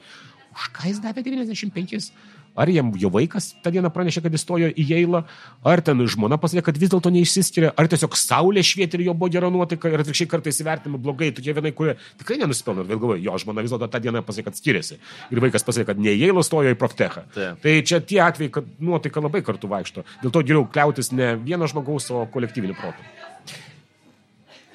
už 0.55 0.69
ką 0.75 0.87
jis 0.89 1.01
davė 1.03 1.23
95? 1.25 2.11
Ar 2.55 2.69
jam 2.71 2.91
jo 2.95 3.09
vaikas 3.11 3.49
tą 3.63 3.71
dieną 3.73 3.89
pranešė, 3.91 4.21
kad 4.23 4.35
įstojo 4.37 4.69
į 4.71 4.85
Jailą, 4.89 5.21
ar 5.67 5.81
ten 5.83 5.99
žmona 6.07 6.37
pasakė, 6.39 6.63
kad 6.69 6.77
vis 6.79 6.91
dėlto 6.93 7.11
neišsiskiria, 7.11 7.73
ar 7.75 7.89
tiesiog 7.91 8.15
saulė 8.15 8.63
švietė 8.63 8.99
ir 8.99 9.09
jo 9.09 9.15
buvo 9.17 9.27
gera 9.33 9.49
nuotaika 9.51 9.91
ir 9.91 10.03
atvirkščiai 10.03 10.29
kartais 10.31 10.61
įvertinama 10.63 11.01
blogai, 11.03 11.33
tokie 11.35 11.55
vienai, 11.57 11.73
kurie 11.75 11.97
tikrai 12.21 12.39
nenusipelno, 12.39 12.87
bet 12.87 13.01
galvoju, 13.01 13.23
jo 13.27 13.35
žmona 13.43 13.65
vis 13.65 13.75
dėlto 13.75 13.91
tą 13.91 14.01
dieną 14.07 14.23
pasakė, 14.23 14.47
kad 14.47 14.61
skiriasi. 14.61 14.99
Ir 15.35 15.43
vaikas 15.43 15.67
pasakė, 15.67 15.89
kad 15.91 15.99
ne 15.99 16.15
į 16.15 16.23
Jailą 16.23 16.45
stojo 16.47 16.71
į 16.71 16.79
Proftechą. 16.79 17.25
Taip. 17.35 17.59
Tai 17.65 17.75
čia 17.91 17.99
tie 17.99 18.21
atvejai, 18.23 18.53
kad 18.59 18.71
nuotaika 18.79 19.23
labai 19.25 19.43
kartu 19.43 19.67
vaikšto. 19.71 20.07
Dėl 20.23 20.31
to 20.31 20.45
geriau 20.47 20.63
kliautis 20.71 21.11
ne 21.11 21.33
vieno 21.35 21.67
žmogaus, 21.67 22.07
o 22.15 22.23
kolektyviniu 22.31 22.77
protu. 22.79 23.03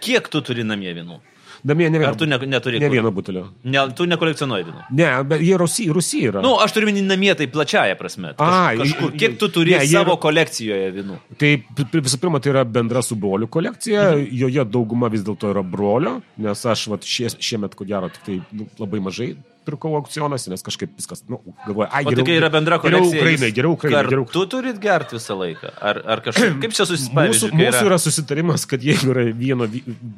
Kiek 0.04 0.28
tu 0.32 0.40
turi 0.44 0.64
namie 0.64 0.92
vynų? 0.96 1.20
Namie 1.64 1.90
ne 1.90 1.98
vieno, 1.98 2.10
Ar 2.12 2.16
tu 2.16 2.26
ne, 2.26 2.38
neturi? 2.38 2.80
ne 2.80 2.88
vieno 2.88 3.10
butelio. 3.12 3.46
Ne, 3.64 3.82
tu 3.96 4.06
nekolekcionuoji 4.08 4.64
vynų. 4.68 4.84
Ne, 4.96 5.08
bet 5.28 5.42
jie 5.44 5.58
Rusija, 5.60 5.92
Rusija 5.96 6.30
yra. 6.32 6.40
Na, 6.40 6.48
nu, 6.48 6.54
aš 6.64 6.72
turiu 6.76 6.88
minį 6.88 7.04
namie 7.08 7.34
tai 7.36 7.48
plačiaja 7.52 7.98
prasme. 8.00 8.32
Kaž, 8.38 8.54
A, 8.56 8.62
kažkur. 8.80 9.12
Kiek 9.20 9.36
tu 9.40 9.50
turi 9.52 9.76
ne, 9.76 9.82
savo 9.90 10.14
yra- 10.14 10.22
kolekcijoje 10.24 10.88
vynų? 10.96 11.18
Tai 11.40 11.52
visų 11.92 12.20
pirma, 12.22 12.40
tai 12.40 12.54
yra 12.54 12.64
bendra 12.64 13.02
su 13.04 13.18
broliu 13.20 13.48
kolekcija, 13.50 14.10
mhm. 14.14 14.26
joje 14.44 14.66
dauguma 14.72 15.12
vis 15.12 15.24
dėlto 15.26 15.52
yra 15.52 15.64
brolio, 15.66 16.18
nes 16.40 16.66
aš 16.66 16.88
vat, 16.94 17.04
šie, 17.04 17.28
šiemet, 17.36 17.76
ko 17.76 17.84
gero, 17.88 18.08
tik 18.12 18.24
tai 18.26 18.40
nu, 18.56 18.68
labai 18.80 19.02
mažai 19.04 19.34
pirkau 19.70 19.94
aukcionuose, 20.00 20.50
nes 20.52 20.66
kažkaip 20.66 20.92
viskas, 20.98 21.24
nu, 21.30 21.40
galvoju, 21.64 21.88
ai, 21.88 22.04
O 22.04 22.14
tokia 22.18 22.38
yra 22.42 22.50
bendra 22.52 22.80
kolekcija. 22.82 23.10
Geriau 23.10 23.22
Ukrainai, 23.22 23.52
geriau 23.56 23.76
Ukrainai, 23.78 24.04
geriau. 24.10 24.26
Tu 24.34 24.46
turit 24.52 24.80
gerti 24.82 25.16
visą 25.16 25.38
laiką. 25.38 25.74
Ar, 25.90 26.02
ar 26.16 26.24
kažkaip. 26.26 26.58
Kaip 26.64 26.74
čia 26.74 26.84
Mūsų, 26.84 26.96
susipažįsti? 26.96 27.52
mūsų 27.60 27.84
yra 27.90 28.00
susitarimas, 28.02 28.66
kad 28.70 28.82
jeigu 28.84 29.14
yra 29.14 29.28
vieno, 29.30 29.70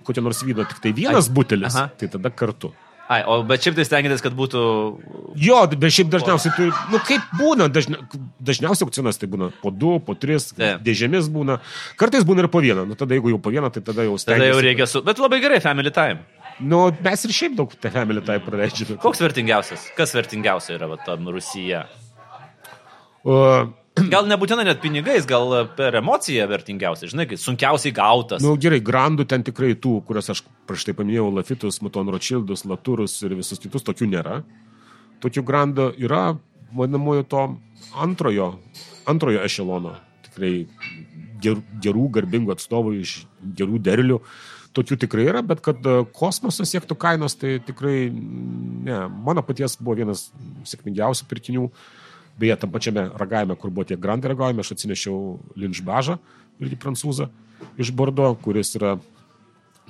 kokio 0.09 0.25
nors 0.25 0.41
vyno 0.47 0.67
tik 0.71 0.81
tai 0.85 0.95
vienas 0.97 1.29
Ai. 1.29 1.37
butelis, 1.37 1.77
Aha. 1.77 1.93
tai 2.01 2.11
tada 2.12 2.33
kartu. 2.33 2.73
Ai, 3.12 3.21
o 3.29 3.41
bet 3.45 3.65
šiaip 3.65 3.77
tai 3.77 3.85
stengiatės, 3.85 4.23
kad 4.25 4.35
būtų... 4.37 4.61
Jo, 5.43 5.59
bet 5.75 5.93
šiaip 5.93 6.09
dažniausiai 6.12 6.53
tu, 6.57 6.69
nu 6.93 7.01
kaip 7.05 7.25
būna, 7.37 7.67
dažnia, 7.73 7.99
dažniausiai 8.41 8.87
aukcionas 8.87 9.21
tai 9.21 9.29
būna 9.33 9.51
po 9.61 9.73
du, 9.75 9.97
po 10.07 10.15
tris, 10.17 10.53
Taip. 10.57 10.81
dėžėmis 10.87 11.29
būna, 11.35 11.59
kartais 12.01 12.25
būna 12.29 12.47
ir 12.47 12.49
po 12.53 12.62
vieną, 12.65 12.87
nu 12.88 12.97
tada 12.97 13.19
jeigu 13.19 13.35
jau 13.35 13.41
po 13.43 13.53
vieną, 13.53 13.73
tai 13.75 13.83
tada 13.85 14.07
jau 14.07 14.17
Tada 14.23 14.49
jau 14.49 14.62
reikia 14.65 14.87
su... 14.88 15.03
Bet 15.05 15.21
labai 15.21 15.43
gerai, 15.45 15.61
family 15.65 15.93
time. 15.93 16.23
Nu, 16.62 16.85
mes 17.03 17.27
ir 17.27 17.35
šiaip 17.35 17.59
daug 17.59 17.75
family 17.83 18.22
tai 18.25 18.38
praleidžiame. 18.44 18.98
Koks 19.03 19.22
vertingiausias? 19.22 19.90
Kas 19.98 20.14
vertingiausia 20.16 20.77
yra 20.79 20.88
va, 20.92 20.98
tam 21.07 21.29
Rusija? 21.35 21.85
Uh, 23.22 23.70
Gal 23.92 24.25
nebūtinai 24.25 24.64
net 24.64 24.79
pinigais, 24.81 25.27
gal 25.29 25.51
per 25.77 25.98
emociją 25.98 26.46
vertingiausia. 26.48 27.11
Žinai, 27.12 27.27
kai 27.29 27.37
sunkiausiai 27.37 27.92
gautas. 27.92 28.40
nu, 28.44 28.55
gerai, 28.57 28.81
grandų 28.81 29.27
ten 29.29 29.44
tikrai 29.44 29.75
tų, 29.77 29.98
kuriuos 30.09 30.33
aš 30.33 30.40
prieš 30.68 30.87
tai 30.88 30.94
paminėjau, 30.96 31.27
Lafitus, 31.37 31.83
Maton 31.85 32.09
Rothschildus, 32.12 32.64
Laturus 32.64 33.18
ir 33.27 33.37
visus 33.37 33.61
kitus, 33.61 33.85
tokių 33.85 34.09
nėra. 34.14 34.38
Tokių 35.20 35.44
grandų 35.44 35.90
yra, 36.01 36.22
vadinamojo 36.72 37.27
to 37.29 37.44
antrojo, 38.01 38.48
antrojo 39.12 39.44
ešelono. 39.44 39.98
Tikrai 40.31 40.55
ger, 41.44 41.61
gerų, 41.85 42.09
garbingų 42.16 42.57
atstovų 42.57 42.96
iš 43.03 43.18
gerų 43.61 43.83
derlių. 43.85 44.22
Tokių 44.73 44.97
tikrai 45.05 45.27
yra, 45.29 45.43
bet 45.45 45.61
kad 45.65 45.85
e, 45.85 45.99
kosmoso 46.17 46.65
siektų 46.69 46.97
kainos, 47.01 47.37
tai 47.37 47.59
tikrai 47.65 48.07
mm, 48.09 48.79
ne. 48.89 49.01
Mano 49.27 49.45
paties 49.45 49.77
buvo 49.81 49.99
vienas 50.01 50.31
sėkmingiausių 50.69 51.29
pirkinių. 51.29 51.67
Beje, 52.41 52.57
tam 52.63 52.73
pačiame 52.73 53.05
ragavime, 53.21 53.59
kur 53.61 53.73
buvo 53.75 53.85
tie 53.89 53.99
grandai 54.01 54.33
ragavime, 54.33 54.65
aš 54.65 54.73
atsinešiau 54.73 55.17
Linčbažą, 55.61 56.17
irgi 56.65 56.79
prancūzą, 56.81 57.29
iš 57.77 57.93
Bordo, 57.93 58.31
kuris 58.41 58.73
yra 58.79 58.97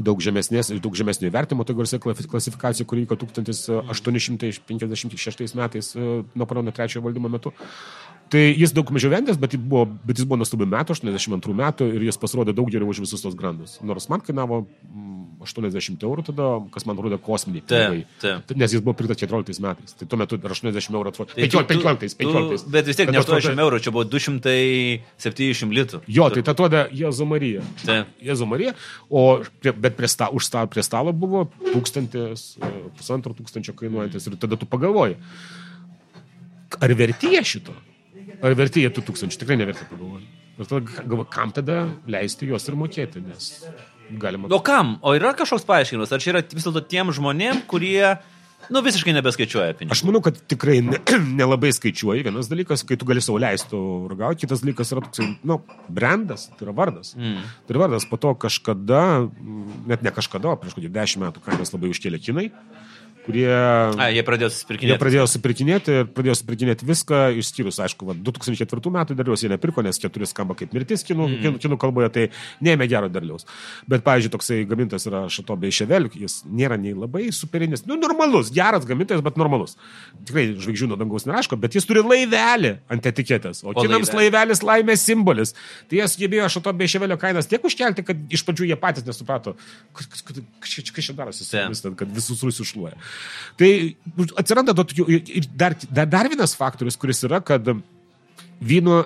daug 0.02 0.18
žemesnės, 0.24 0.70
daug 0.82 0.94
žemesnio 0.96 1.28
įvertimo, 1.28 1.64
tai 1.68 1.74
garsiai 1.76 2.00
klasifikacija, 2.02 2.86
kuri 2.88 3.02
vyko 3.04 3.16
1856 3.22 5.54
metais 5.58 5.86
e, 5.94 5.96
Napoleono 6.38 6.70
III 6.74 7.02
valdymo 7.04 7.28
metu. 7.32 7.50
Tai 8.32 8.40
jis 8.56 8.72
daug 8.72 8.88
mažiau 8.94 9.10
vendęs, 9.12 9.36
bet, 9.36 9.58
buvo- 9.60 9.84
bet 10.08 10.16
jis 10.16 10.24
buvo 10.24 10.38
nuostabių 10.40 10.64
metų, 10.72 10.94
82 10.96 11.52
metų 11.58 11.88
ir 11.98 12.06
jis 12.08 12.16
pasirodė 12.16 12.54
daug 12.56 12.70
geriau 12.72 12.88
už 12.88 13.02
visus 13.04 13.20
tos 13.20 13.34
grandus. 13.36 13.74
Nors 13.84 14.08
man 14.08 14.22
kainavo 14.24 14.62
mm, 14.64 15.42
80 15.44 16.00
eurų 16.06 16.24
tada, 16.30 16.46
kas 16.72 16.86
man 16.88 16.96
rodė 17.02 17.18
kosminiai. 17.20 17.64
Taip. 17.68 18.06
Tai 18.48 18.56
Nes 18.56 18.72
jis 18.72 18.80
buvo 18.80 18.94
pirktas 18.96 19.18
14 19.20 19.60
metais. 19.60 19.92
Tai 19.98 20.06
tuo 20.08 20.16
metu 20.20 20.38
ir 20.40 20.54
80 20.56 20.96
eurų 20.96 21.12
atrodo. 21.12 21.34
Tai 21.34 21.42
tu- 21.50 21.60
15, 21.74 22.16
15, 22.16 22.16
tu- 22.16 22.32
15. 22.32 22.70
Bet 22.72 22.86
vis 22.88 22.96
tiek 23.02 23.10
ne 23.12 23.18
atrodo- 23.20 23.42
80 23.42 23.60
eurų, 23.66 23.82
čia 23.84 23.90
buvo 23.92 24.04
270 24.08 25.72
litų. 25.76 26.00
Jo, 26.08 26.30
tai 26.32 26.42
ta 26.46 26.54
atrodė 26.56 26.86
Jėzu 26.94 27.26
Marija. 27.28 27.60
Jėzu 28.22 28.48
Marija, 28.48 28.72
o 29.10 29.42
prie, 29.60 29.72
bet 29.76 29.96
prie, 29.98 30.08
sta, 30.08 30.30
už 30.32 30.46
sta, 30.48 30.64
prie 30.66 30.82
stalo 30.86 31.12
buvo 31.12 31.50
tūkstantis, 31.74 32.56
e, 32.62 32.72
pusantro 32.96 33.34
tūkstančio 33.36 33.74
kainuojantis 33.76 34.26
ir 34.30 34.36
tada 34.40 34.56
tu 34.56 34.64
pagalvoji, 34.66 35.16
ar 36.80 36.88
vertėja 36.96 37.42
šito? 37.44 37.74
Ar 38.42 38.56
vertėja 38.58 38.90
tų 38.90 39.04
tūkstančių? 39.06 39.38
Tikrai 39.38 39.58
nevertė 39.60 39.86
pagalvoji. 39.86 40.26
Ir 40.58 40.68
tada 40.68 41.06
galvoju, 41.06 41.28
kam 41.32 41.54
tada 41.54 41.78
leisti 42.10 42.48
juos 42.50 42.66
ir 42.68 42.76
mokėti, 42.78 43.22
nes 43.24 43.48
galima... 44.20 44.50
O 44.52 44.60
kam? 44.64 44.96
O 45.00 45.14
yra 45.16 45.32
kažkoks 45.38 45.64
paaiškinimas? 45.68 46.12
Ar 46.12 46.22
čia 46.22 46.34
yra 46.34 46.42
vis 46.50 46.66
dėlto 46.66 46.82
tiem 46.90 47.12
žmonėm, 47.14 47.62
kurie, 47.70 48.02
nu, 48.66 48.82
visiškai 48.84 49.14
nebeskaičiuoja 49.16 49.76
pinigų? 49.78 49.94
Aš 49.94 50.02
manau, 50.08 50.20
kad 50.26 50.42
tikrai 50.50 50.80
ne, 50.84 51.00
nelabai 51.40 51.70
skaičiuoji. 51.76 52.26
Vienas 52.26 52.50
dalykas, 52.50 52.84
kai 52.88 52.98
tu 53.00 53.08
gali 53.08 53.22
savo 53.24 53.40
leisti 53.42 53.80
ragauti, 54.12 54.42
kitas 54.44 54.66
dalykas 54.66 54.92
yra 54.92 55.04
toksai, 55.06 55.30
nu, 55.48 55.60
brandas, 55.86 56.48
tai 56.52 56.66
yra 56.66 56.76
vardas. 56.82 57.14
Mm. 57.18 57.40
Tai 57.64 57.76
yra 57.76 57.86
vardas, 57.86 58.08
po 58.10 58.20
to 58.20 58.34
kažkada, 58.42 59.04
mm, 59.30 59.82
net 59.94 60.04
ne 60.04 60.14
kažkada, 60.18 60.58
prieš 60.60 60.76
kokį 60.76 60.92
dešimt 60.98 61.28
metų 61.28 61.46
kainas 61.46 61.72
labai 61.74 61.94
užkėlė 61.94 62.20
kinai, 62.26 62.50
kurie... 63.26 63.48
A, 63.50 64.08
jie 64.12 64.22
pradėjo 64.26 64.48
Jie 64.50 64.54
susipirkinėti. 64.56 64.98
pradėjo 65.00 65.26
supirkinėti 65.30 65.94
ir 66.00 66.08
pradėjo 66.16 66.36
supirkinėti 66.40 66.86
viską, 66.88 67.20
išskyrus, 67.40 67.78
aišku, 67.84 68.08
va, 68.08 68.16
2004 68.18 68.92
metų 68.96 69.16
derliaus 69.18 69.44
jie 69.44 69.50
nepirko, 69.52 69.84
nes 69.86 70.00
keturi 70.02 70.28
skamba 70.28 70.56
kaip 70.58 70.74
mirtis 70.76 71.04
kinų, 71.06 71.28
mm. 71.28 71.42
kinų, 71.44 71.60
kinų 71.64 71.78
kalboje, 71.82 72.10
tai 72.14 72.24
neėmė 72.64 72.88
gero 72.90 73.10
derliaus. 73.12 73.46
Bet, 73.90 74.04
pavyzdžiui, 74.06 74.32
toksai 74.34 74.60
gamintojas 74.70 75.06
yra 75.10 75.24
Šato 75.32 75.56
bei 75.60 75.74
Ševel, 75.74 76.08
jis 76.18 76.40
nėra 76.48 76.78
nei 76.80 76.94
labai 76.96 77.28
superinis, 77.34 77.84
nu, 77.88 77.98
normalus, 78.00 78.52
geras 78.54 78.86
gamintojas, 78.88 79.24
bet 79.24 79.38
normalus. 79.40 79.76
Tikrai 80.26 80.48
žvaigždžių 80.56 80.90
nuo 80.92 81.00
dangaus 81.00 81.26
neraško, 81.28 81.58
bet 81.62 81.78
jis 81.78 81.86
turi 81.88 82.02
laivelį 82.04 82.74
ant 82.92 83.10
etiketės, 83.12 83.62
o, 83.64 83.72
O 83.72 83.76
kinams 83.78 84.10
laivelį? 84.12 84.32
laivelis 84.32 84.64
laimės 84.66 85.06
simbolis. 85.06 85.54
Tai 85.90 86.00
jie 86.00 86.08
sugebėjo 86.10 86.50
Šato 86.56 86.74
bei 86.76 86.90
Ševelio 86.90 87.18
kainas 87.20 87.48
tiek 87.50 87.62
užkelti, 87.64 88.04
kad 88.06 88.34
iš 88.34 88.44
pradžių 88.46 88.70
jie 88.72 88.78
patys 88.80 89.06
nesuprato, 89.06 89.54
kas, 89.96 90.24
čia- 90.66 91.14
darosi 91.16 91.46
kad 91.98 92.08
visus 92.14 92.42
rusius 92.42 92.72
šluoja. 92.72 92.96
Tai 93.60 93.70
atsiranda 94.40 94.74
to 94.76 94.86
tokių, 94.90 95.06
ir 95.12 95.48
dar, 95.58 95.76
dar, 95.90 96.08
dar 96.08 96.30
vienas 96.32 96.56
faktorius, 96.58 96.96
kuris 97.00 97.20
yra, 97.28 97.42
kad 97.44 97.68
vyno 98.62 99.02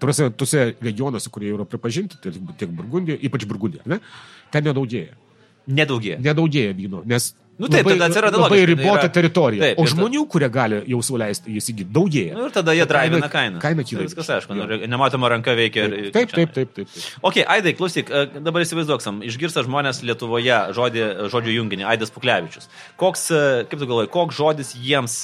tuose, 0.00 0.30
tuose 0.38 0.70
regionuose, 0.80 1.32
kurie 1.32 1.50
yra 1.54 1.66
pripažinti, 1.68 2.20
tai 2.22 2.32
tiek 2.60 2.70
Burgundija, 2.72 3.18
ypač 3.26 3.44
Burgundija, 3.48 3.84
ne, 3.90 4.00
ten 4.54 4.64
nedaugėja. 4.68 5.18
Nedaugėja. 5.70 6.20
Nedaugėja 6.24 6.76
vyno, 6.78 7.02
nes 7.08 7.32
Nu 7.60 7.68
taip, 7.68 7.84
tada 7.84 8.06
atsiranda 8.08 8.38
labai 8.40 8.56
logiškai, 8.62 8.66
tai 8.66 8.74
ribota 8.74 9.02
yra- 9.04 9.12
teritorija. 9.16 9.60
Taip, 9.66 9.78
o 9.82 9.84
žmonių, 9.92 10.22
kurie 10.32 10.48
gali 10.48 10.78
jau 10.88 11.00
sauliaisti 11.04 11.52
įsigyti, 11.60 11.90
daugėja. 11.92 12.34
Nu, 12.38 12.46
ir 12.48 12.54
tada 12.54 12.72
jie 12.72 12.86
drivina 12.88 13.28
kainą. 13.28 13.60
Kaina 13.60 13.84
kyla. 13.84 14.00
Tai 14.00 14.06
Viskas 14.08 14.30
aišku, 14.38 14.56
nu, 14.56 14.64
nematoma 14.88 15.28
ranka 15.34 15.52
veikia. 15.58 15.84
Taip, 16.14 16.32
taip, 16.32 16.54
taip, 16.56 16.72
taip. 16.72 16.88
taip. 16.88 17.10
Ok, 17.20 17.42
Aidai, 17.44 17.74
klausyk, 17.76 18.08
e, 18.08 18.22
dabar 18.40 18.64
įsivaizduoksim, 18.64 19.20
išgirsta 19.28 19.66
žmonės 19.68 20.00
Lietuvoje 20.08 20.56
žodį, 20.78 21.04
žodžių 21.34 21.58
junginį, 21.58 21.84
Aidas 21.92 22.10
Puklevičius. 22.14 22.70
Koks, 22.96 23.26
e, 23.30 23.44
kaip 23.68 23.76
tu 23.78 23.84
galvoji, 23.90 24.08
koks 24.16 24.40
žodis 24.40 24.72
jiems 24.80 25.18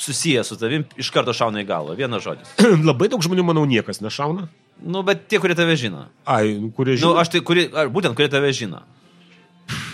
susijęs 0.00 0.48
su 0.48 0.56
tavim 0.58 0.84
iš 0.96 1.10
karto 1.14 1.32
šauna 1.36 1.60
į 1.62 1.66
galvą? 1.68 1.94
Vienas 1.98 2.24
žodis. 2.24 2.50
Labai 2.88 3.08
daug 3.12 3.22
žmonių, 3.22 3.44
manau, 3.46 3.66
niekas 3.68 4.00
nešauna. 4.02 4.48
Nu, 4.80 5.02
bet 5.04 5.26
tie, 5.28 5.36
kurie 5.42 5.54
tave 5.54 5.74
žino. 5.76 6.06
Ai, 6.24 6.54
nu, 6.56 6.70
kurie 6.72 6.94
Nu, 6.96 7.02
žino. 7.02 7.16
aš 7.20 7.28
tai, 7.34 7.42
kuri, 7.44 7.66
ar, 7.76 7.90
būtent, 7.92 8.16
kurie 8.16 8.30
tave 8.32 8.48
žino. 8.56 8.80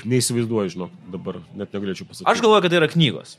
Neįsivaizduoju, 0.07 0.73
žinok, 0.77 0.97
dabar 1.13 1.41
net 1.59 1.73
negalėčiau 1.75 2.07
pasakyti. 2.09 2.29
Aš 2.31 2.43
galvoju, 2.45 2.63
kad 2.67 2.75
tai 2.75 2.81
yra 2.83 2.89
knygos. 2.93 3.37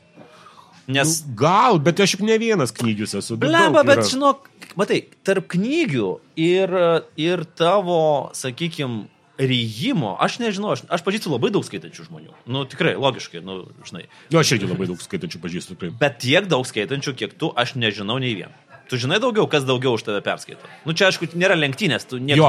Nes 0.88 1.18
Nu, 1.26 1.34
Gal, 1.36 1.76
bet 1.84 2.00
aš 2.00 2.14
juk 2.16 2.22
ne 2.24 2.38
vienas 2.40 2.72
knygius 2.72 3.12
esu. 3.18 3.36
daug 3.36 3.50
Blemba, 3.50 3.82
bet 3.84 4.00
yra. 4.00 4.08
žinok, 4.08 4.46
matai, 4.80 5.02
tarp 5.24 5.44
knygių 5.52 6.14
ir, 6.40 6.72
ir 7.20 7.44
tavo, 7.60 8.30
sakykime, 8.32 9.04
ryjimo, 9.38 10.16
aš 10.18 10.38
nežinau, 10.42 10.72
aš, 10.74 10.82
aš 10.90 11.04
pažįstu 11.06 11.30
labai 11.30 11.52
daug 11.54 11.62
skaitančių 11.66 12.08
žmonių. 12.08 12.32
Nu, 12.50 12.64
tikrai, 12.66 12.96
logiškai, 12.98 13.42
nu, 13.44 13.60
žinai. 13.86 14.06
Nu, 14.32 14.40
aš 14.40 14.56
irgi 14.56 14.66
labai 14.70 14.88
daug 14.90 14.98
skaitančių 15.04 15.42
pažįstu. 15.44 15.76
Tikrai. 15.76 15.92
Bet 16.00 16.18
tiek 16.24 16.48
daug 16.50 16.64
skaitančių, 16.66 17.14
kiek 17.20 17.36
tu, 17.38 17.52
aš 17.54 17.76
nežinau 17.78 18.16
nei 18.18 18.32
vieno. 18.34 18.50
Tu 18.88 18.96
žinai 18.96 19.18
daugiau, 19.20 19.44
kas 19.50 19.66
daugiau 19.68 19.92
už 19.98 20.02
tave 20.06 20.22
perskaito. 20.24 20.64
Nu, 20.88 20.94
čia, 20.96 21.10
aišku, 21.10 21.28
nėra 21.36 21.52
lenktynės, 21.58 22.06
tu 22.08 22.16
nieko. 22.16 22.48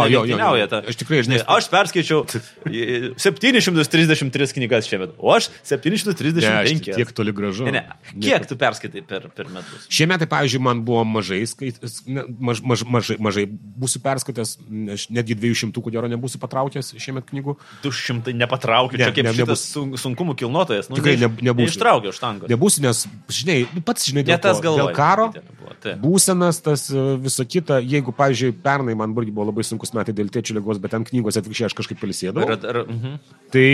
Ta, 0.72 0.80
Aš 0.88 0.96
tikrai, 1.02 1.20
žinai, 1.28 1.40
aš 1.44 1.68
perskaičiau 1.72 2.24
e, 2.72 3.12
733 3.20 4.56
knygas 4.56 4.88
šiemet, 4.88 5.16
o 5.20 5.34
aš 5.36 5.50
735. 5.68 6.40
Ne, 6.40 6.54
aš 6.64 6.72
tiek 6.88 7.12
toli 7.16 7.34
gražu. 7.36 7.68
Ne, 7.68 7.84
ne. 7.84 7.84
Kiek 8.24 8.48
tu 8.48 8.56
perskaitai 8.60 9.04
per, 9.04 9.28
per 9.36 9.52
metus? 9.52 9.88
Šie 9.92 10.08
metai, 10.10 10.30
pavyzdžiui, 10.32 10.64
man 10.64 10.84
buvo 10.88 11.04
mažai, 11.08 11.42
skait, 11.50 11.82
maž, 12.08 12.64
maž, 12.64 12.86
mažai, 12.88 13.20
mažai 13.20 13.46
būsiu 13.50 14.00
perskaitęs, 14.06 14.56
aš 14.96 15.08
netgi 15.12 15.36
200 15.40 15.84
ko 15.84 15.92
gero 15.94 16.08
nebūsiu 16.12 16.40
patraukęs 16.40 16.94
šiemet 16.96 17.28
knygų. 17.30 17.58
200 17.84 18.36
nepatraukiu, 18.40 19.00
Ne, 19.00 19.10
čia 19.10 19.16
kaip 19.16 19.28
ne, 19.28 19.36
šitas 19.36 19.68
sun, 19.76 19.94
sunkumų 20.00 20.38
kilnotojas. 20.40 20.88
Nu, 20.92 21.00
Tikrai 21.00 21.18
ne- 21.20 21.32
nebūsiu. 21.52 21.68
Neištraukiau 21.68 22.16
štangos. 22.16 22.52
Nebūsiu, 22.52 22.84
nes, 22.88 23.04
žinai, 23.28 23.60
pats 23.84 24.08
žinai, 24.08 24.24
dėl, 24.24 24.40
ko. 24.40 24.56
galvoju. 24.64 24.88
dėl 24.88 24.96
karo, 24.96 25.32
Taip. 25.80 26.02
Būsenas, 26.30 26.62
tas 26.62 26.90
e, 26.92 27.18
viso 27.22 27.46
kita, 27.46 27.80
jeigu, 27.82 28.14
pavyzdžiui, 28.16 28.54
pernai 28.64 28.96
man 28.98 29.14
irgi 29.18 29.34
buvo 29.34 29.50
labai 29.50 29.64
sunkus 29.64 29.94
metai 29.94 30.14
dėl 30.14 30.30
tėčių 30.30 30.60
lygos, 30.60 30.80
bet 30.80 30.92
ten 30.92 31.06
knygose 31.08 31.42
atvirkščiai 31.42 31.70
aš 31.70 31.78
kažkaip 31.78 32.00
palisėdavau. 32.02 32.54
Ir, 32.54 32.70
ir, 32.70 32.82
mhm. 32.86 33.18
Tai 33.54 33.68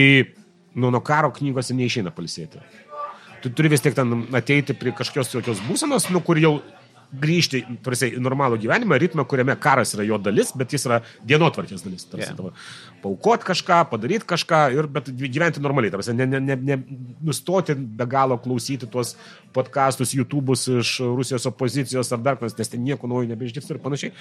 nu, 0.76 0.92
nuo 0.92 1.02
karo 1.02 1.32
knygose 1.36 1.76
neišeina 1.76 2.14
palisėti. 2.16 2.64
Tu 3.44 3.52
turi 3.54 3.70
vis 3.70 3.84
tiek 3.84 3.94
ten 3.96 4.26
ateiti 4.36 4.74
prie 4.74 4.96
kažkokios 4.96 5.34
tokios 5.34 5.62
būsenos, 5.68 6.10
nu, 6.14 6.22
kur 6.26 6.40
jau 6.42 6.58
grįžti 7.16 7.62
tarsi, 7.86 8.10
į 8.18 8.22
normalų 8.24 8.58
gyvenimą, 8.64 8.98
ritmą, 9.00 9.24
kuriame 9.30 9.56
karas 9.62 9.94
yra 9.96 10.04
jo 10.08 10.18
dalis, 10.20 10.52
bet 10.58 10.74
jis 10.74 10.88
yra 10.90 11.02
dienotvarkės 11.28 11.86
dalis. 11.86 12.08
Tarsi, 12.10 12.34
Yeah. 12.36 12.52
Paukot 13.06 13.44
kažką, 13.46 13.84
padaryti 13.92 14.26
kažką, 14.26 14.60
ir, 14.74 14.88
bet 14.90 15.12
gyventi 15.14 15.62
normaliai. 15.62 15.92
Tarsi, 15.94 16.14
ne, 16.18 16.26
ne, 16.26 16.40
ne, 16.42 16.56
ne, 16.58 16.78
nustoti 17.22 17.76
be 17.78 18.08
galo 18.10 18.40
klausyti 18.42 18.88
tuos 18.90 19.12
podkastus, 19.54 20.16
YouTube'us 20.18 20.64
iš 20.80 20.94
Rusijos 21.06 21.46
opozicijos 21.46 22.10
ar 22.16 22.24
dar 22.26 22.40
kas, 22.40 22.56
nes 22.58 22.72
ten 22.72 22.82
nieko 22.82 23.06
naujo 23.12 23.30
nebeišgirsti 23.30 23.76
ir 23.76 23.82
panašiai. 23.84 24.16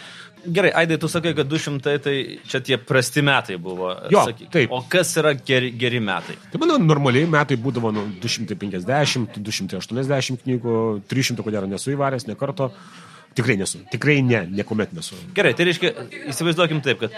Gerai, 0.59 0.75
Aidai, 0.83 0.99
tu 1.01 1.09
sakai, 1.09 1.33
kad 1.39 1.49
200 1.49 1.97
tai 2.05 2.15
čia 2.45 2.61
tie 2.67 2.77
prasti 2.77 3.25
metai 3.25 3.57
buvo. 3.57 3.89
Jo, 4.13 4.27
sakyk. 4.29 4.53
taip. 4.53 4.77
O 4.77 4.83
kas 4.93 5.15
yra 5.23 5.33
geri, 5.33 5.73
geri 5.81 6.03
metai? 6.05 6.37
Tai 6.53 6.61
manau, 6.61 6.77
normaliai 6.85 7.31
metai 7.31 7.57
būdavo 7.57 7.95
nu, 7.95 8.05
250, 8.21 9.41
280 9.41 10.45
knygų, 10.45 10.79
300 11.09 11.41
ko 11.41 11.57
gero 11.57 11.73
nesu 11.73 11.97
įvaręs, 11.97 12.29
ne 12.29 12.37
karto. 12.37 12.69
Tikrai 13.35 13.57
nesu. 13.59 13.81
Tikrai 13.91 14.21
ne, 14.23 14.45
niekuomet 14.47 14.93
nesu. 14.95 15.17
Gerai, 15.35 15.51
tai 15.59 15.65
reiškia, 15.67 15.91
įsivaizduokim 16.31 16.79
taip, 16.85 17.01
kad 17.03 17.15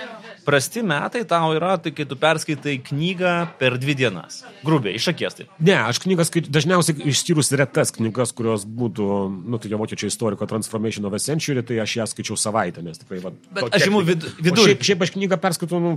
prasti 0.46 0.81
metai 0.87 1.20
tau 1.29 1.50
yra, 1.52 1.74
tai 1.83 1.90
kai 1.92 2.07
tu 2.09 2.16
perskaitai 2.16 2.79
knygą 2.87 3.33
per 3.61 3.76
dvi 3.83 3.92
dienas. 3.98 4.38
Grubiai, 4.64 4.94
iš 4.96 5.11
akies 5.12 5.37
taip. 5.37 5.50
Ne, 5.61 5.74
aš 5.76 6.00
knygas 6.07 6.31
skaičiu 6.33 6.52
dažniausiai 6.57 7.05
išskyrus 7.12 7.52
retas 7.61 7.92
knygas, 7.92 8.33
kurios 8.37 8.64
būtų, 8.64 9.09
nu, 9.44 9.61
tokia 9.61 9.76
vokiečių 9.83 10.09
istoriko 10.09 10.48
Transformation 10.48 11.05
of 11.11 11.18
a 11.18 11.20
Century, 11.20 11.61
tai 11.66 11.83
aš 11.85 11.98
ją 12.00 12.09
skaičiau 12.14 12.38
savaitę, 12.40 12.81
nes 12.87 13.02
tikrai, 13.02 13.20
va, 13.26 13.35
Bet 13.61 13.76
aš 13.76 13.87
imu 13.90 14.00
vid- 14.09 14.24
vidurkį. 14.40 14.64
O 14.64 14.70
Šiaip, 14.72 14.87
šiaip 14.88 15.05
aš 15.05 15.12
knygą 15.18 15.40
perskaitau 15.44 15.83
nu, 15.85 15.92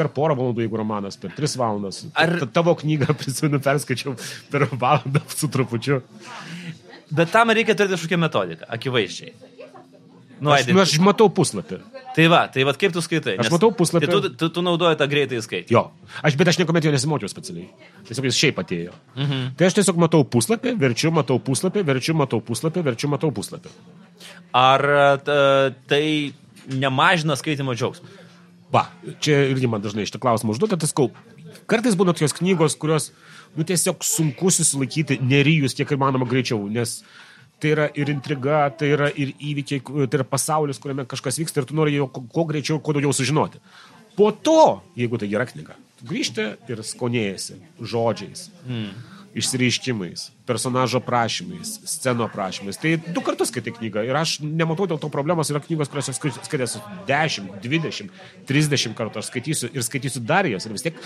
per 0.00 0.08
porą 0.16 0.38
valandų, 0.38 0.64
jeigu 0.64 0.80
romanas, 0.80 1.20
per 1.20 1.36
tris 1.36 1.58
valandas. 1.60 2.06
Ar- 2.16 2.38
Ta- 2.40 2.48
Tavo 2.62 2.72
knygą, 2.80 3.12
prisimenu, 3.20 3.60
perskaičiau 3.60 4.16
per 4.48 4.64
valandą 4.72 5.20
su 5.36 5.52
trupučiu. 5.52 6.00
Bet 7.08 7.30
tam 7.32 7.48
reikia 7.56 7.72
turėti 7.76 7.96
kažkokią 7.96 8.18
metodiką, 8.20 8.66
akivaizdžiai. 8.74 9.30
Nu, 10.40 10.52
Aš, 10.54 10.68
nu, 10.70 10.78
aš 10.82 10.92
matau 11.02 11.26
puslapį. 11.34 11.80
tai 12.14 12.26
va, 12.30 12.44
tai 12.52 12.62
va, 12.66 12.72
kaip 12.78 12.92
tu 12.94 13.02
skaitai? 13.02 13.34
Aš 13.42 13.50
matau 13.50 13.72
puslapį. 13.74 14.06
Tai 14.06 14.18
tu, 14.22 14.30
tu, 14.38 14.48
tu 14.54 14.62
naudoji 14.62 14.98
tą 15.00 15.08
greitai 15.10 15.40
skaitį. 15.42 15.74
Jo, 15.74 15.88
aš, 16.22 16.36
bet 16.38 16.52
aš 16.52 16.60
niekuomet 16.60 16.86
jo 16.86 16.92
nesimokiau 16.94 17.30
specialiai. 17.30 17.66
Tiesiog 18.06 18.28
jis 18.28 18.38
šiaip 18.38 18.60
atėjo. 18.62 18.94
Mhm. 19.18 19.48
Tai 19.58 19.66
aš 19.70 19.78
tiesiog 19.80 19.98
matau 19.98 20.22
puslapį, 20.22 20.76
verčiu, 20.78 21.10
matau 21.14 21.40
puslapį, 21.42 21.82
verčiu, 21.90 22.14
matau 22.18 22.38
puslapį, 22.44 22.84
verčiu, 22.86 23.10
matau 23.10 23.32
puslapį. 23.34 23.74
Ar 24.54 24.86
ta, 25.26 25.40
tai 25.90 26.04
nemažina 26.70 27.34
skaitimo 27.38 27.74
džiaugsmo? 27.74 28.06
Va, 28.72 28.84
čia 29.24 29.46
irgi 29.48 29.68
man 29.70 29.80
dažnai 29.80 30.04
šitą 30.04 30.20
klausimą 30.20 30.52
užduoda, 30.52 30.76
tai 30.76 30.90
skau. 30.90 31.08
Kartais 31.68 31.96
būna 31.96 32.12
tokios 32.12 32.34
knygos, 32.36 32.76
kurios, 32.80 33.10
nu, 33.56 33.64
tiesiog 33.64 34.04
sunku 34.04 34.52
susilaikyti, 34.52 35.18
nerijus 35.24 35.74
kiek 35.76 35.96
įmanoma 35.96 36.28
greičiau, 36.28 36.66
nes 36.72 36.98
tai 37.58 37.74
yra 37.74 37.88
ir 37.98 38.10
intriga, 38.12 38.62
tai 38.78 38.92
yra 38.94 39.10
ir 39.10 39.34
įvykiai, 39.34 39.82
tai 39.82 40.20
yra 40.20 40.26
pasaulis, 40.26 40.80
kuriame 40.82 41.06
kažkas 41.10 41.40
vyksta 41.42 41.62
ir 41.62 41.68
tu 41.68 41.76
nori 41.78 41.96
jau 41.96 42.08
kuo 42.08 42.46
greičiau, 42.48 42.80
kuo 42.82 42.94
daugiau 42.96 43.14
sužinoti. 43.16 43.60
Po 44.18 44.30
to, 44.32 44.80
jeigu 44.98 45.18
tai 45.18 45.30
gera 45.30 45.46
knyga, 45.46 45.76
grįžti 46.06 46.46
ir 46.70 46.82
skonėjasi 46.86 47.58
žodžiais. 47.82 48.48
Mm. 48.66 49.17
Išsireiškimais, 49.36 50.30
personažo 50.48 51.00
prašymais, 51.04 51.74
sceno 51.84 52.28
prašymais. 52.32 52.78
Tai 52.80 52.94
du 53.12 53.22
kartus 53.24 53.50
skaitai 53.52 53.74
knygą 53.76 54.04
ir 54.06 54.16
aš 54.16 54.38
nematau 54.42 54.86
dėl 54.88 55.00
to 55.02 55.10
problemos, 55.12 55.50
yra 55.52 55.60
knygos, 55.64 55.90
kurios 55.92 56.08
skaitėsiu 56.14 56.80
10, 57.08 57.50
20, 57.64 58.14
30 58.48 58.96
kartų, 58.98 59.20
aš 59.20 59.30
skaitysiu 59.32 59.70
ir 59.74 59.84
skaitysiu 59.84 60.22
dar 60.24 60.48
jas 60.48 60.66
ir 60.66 60.74
vis 60.76 60.86
tiek 60.86 61.02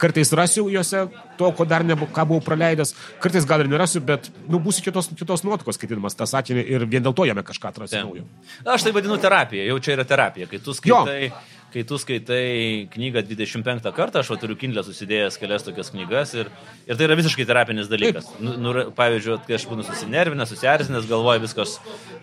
kartais 0.00 0.30
rasiu 0.36 0.68
juose 0.70 1.06
to, 1.38 1.50
ko 1.56 1.66
dar 1.68 1.84
nebu, 1.86 2.06
ką 2.14 2.26
buvau 2.30 2.44
praleidęs, 2.44 2.94
kartais 3.22 3.48
gal 3.48 3.64
ir 3.64 3.70
nerasiu, 3.72 4.02
bet 4.06 4.30
nu, 4.46 4.62
būsiu 4.62 4.86
kitos, 4.86 5.10
kitos 5.18 5.44
nuotikos 5.46 5.78
skaitydamas 5.80 6.18
tą 6.18 6.28
sakinį 6.30 6.64
ir 6.76 6.86
vien 6.86 7.04
dėl 7.04 7.16
to 7.16 7.26
jame 7.28 7.42
kažką 7.46 7.74
atrasiu 7.74 8.04
naujo. 8.04 8.28
Aš 8.62 8.86
tai 8.86 8.94
vadinu 8.94 9.18
terapija, 9.22 9.66
jau 9.70 9.82
čia 9.82 9.98
yra 9.98 10.06
terapija, 10.08 10.50
kai 10.50 10.62
tu 10.62 10.76
skaitai. 10.76 11.28
Jo 11.28 11.53
kai 11.74 11.82
tu 11.82 11.98
skaitai 11.98 12.86
knygą 12.92 13.24
25 13.26 13.88
kartą, 13.96 14.22
aš 14.22 14.30
turiu 14.38 14.54
kindlę 14.58 14.84
susidėjęs 14.86 15.38
kelias 15.42 15.64
tokias 15.66 15.90
knygas 15.90 16.34
ir, 16.38 16.50
ir 16.86 16.98
tai 16.98 17.08
yra 17.08 17.16
visiškai 17.18 17.46
terapinis 17.48 17.90
dalykas. 17.90 18.28
Nu, 18.38 18.54
nu, 18.62 18.74
pavyzdžiui, 18.94 19.40
kai 19.48 19.56
aš 19.58 19.66
būnu 19.70 19.86
susinervinęs, 19.88 20.52
susierzinęs, 20.54 21.08
galvoju 21.10 21.42
viskas, 21.42 21.76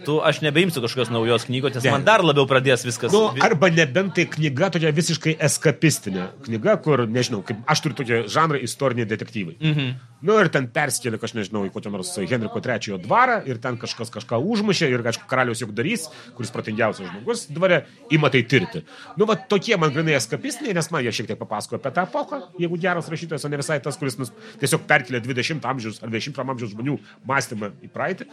tu 0.07 0.21
aš 0.23 0.39
nebeimsiu 0.45 0.83
kažkokios 0.85 1.11
naujos 1.11 1.49
knygos, 1.49 1.75
nes 1.75 1.89
ne. 1.89 1.95
man 1.97 2.07
dar 2.07 2.23
labiau 2.23 2.47
pradės 2.47 2.87
viskas. 2.87 3.11
Nu, 3.11 3.27
arba 3.43 3.71
nebent 3.73 4.15
tai 4.15 4.27
knyga 4.37 4.71
tokia 4.77 4.93
visiškai 4.95 5.35
eskapistinė 5.49 6.29
knyga, 6.47 6.77
kur, 6.85 7.03
nežinau, 7.11 7.43
kaip 7.43 7.59
aš 7.67 7.83
turiu 7.83 7.99
tokią 7.99 8.23
žanrą 8.31 8.63
istoriniai 8.63 9.09
detektyvai. 9.11 9.59
Mhm. 9.59 9.93
Nu 10.21 10.38
ir 10.38 10.51
ten 10.53 10.67
perskėlė, 10.69 11.17
aš 11.17 11.34
nežinau, 11.38 11.63
į 11.65 11.71
kokią 11.73 11.91
nors 11.93 12.13
Henriko 12.17 12.62
III 12.62 12.99
dvarą 13.01 13.39
ir 13.49 13.57
ten 13.62 13.77
kažkas 13.81 14.12
kažką 14.13 14.38
užmušė 14.53 14.89
ir, 14.91 15.03
aišku, 15.12 15.25
karalius 15.29 15.63
juk 15.63 15.73
darys, 15.77 16.07
kuris 16.38 16.53
protingiausias 16.53 17.10
žmogus 17.10 17.47
dvare, 17.49 17.84
ima 18.13 18.29
tai 18.34 18.43
tirti. 18.45 18.84
Nu, 19.17 19.25
va, 19.29 19.36
tokie 19.36 19.77
man 19.81 19.93
grinai 19.95 20.17
eskapistiniai, 20.19 20.75
nes 20.77 20.91
man 20.93 21.05
jie 21.05 21.13
šiek 21.15 21.31
tiek 21.31 21.39
papasakojo 21.41 21.81
apie 21.81 21.93
tą 21.95 22.05
epochą, 22.05 22.41
jeigu 22.62 22.77
geras 22.81 23.10
rašytojas, 23.12 23.47
o 23.47 23.51
ne 23.51 23.62
visai 23.62 23.79
tas, 23.84 23.97
kuris 23.97 24.19
nus, 24.19 24.34
tiesiog 24.62 24.86
perkelė 24.89 25.23
20 25.25 25.65
amžiaus 25.71 26.01
ar 26.05 26.13
20 26.13 26.43
amžiaus 26.45 26.75
žmonių 26.75 26.99
mąstymą 27.27 27.71
į 27.81 27.91
praeitį. 27.95 28.29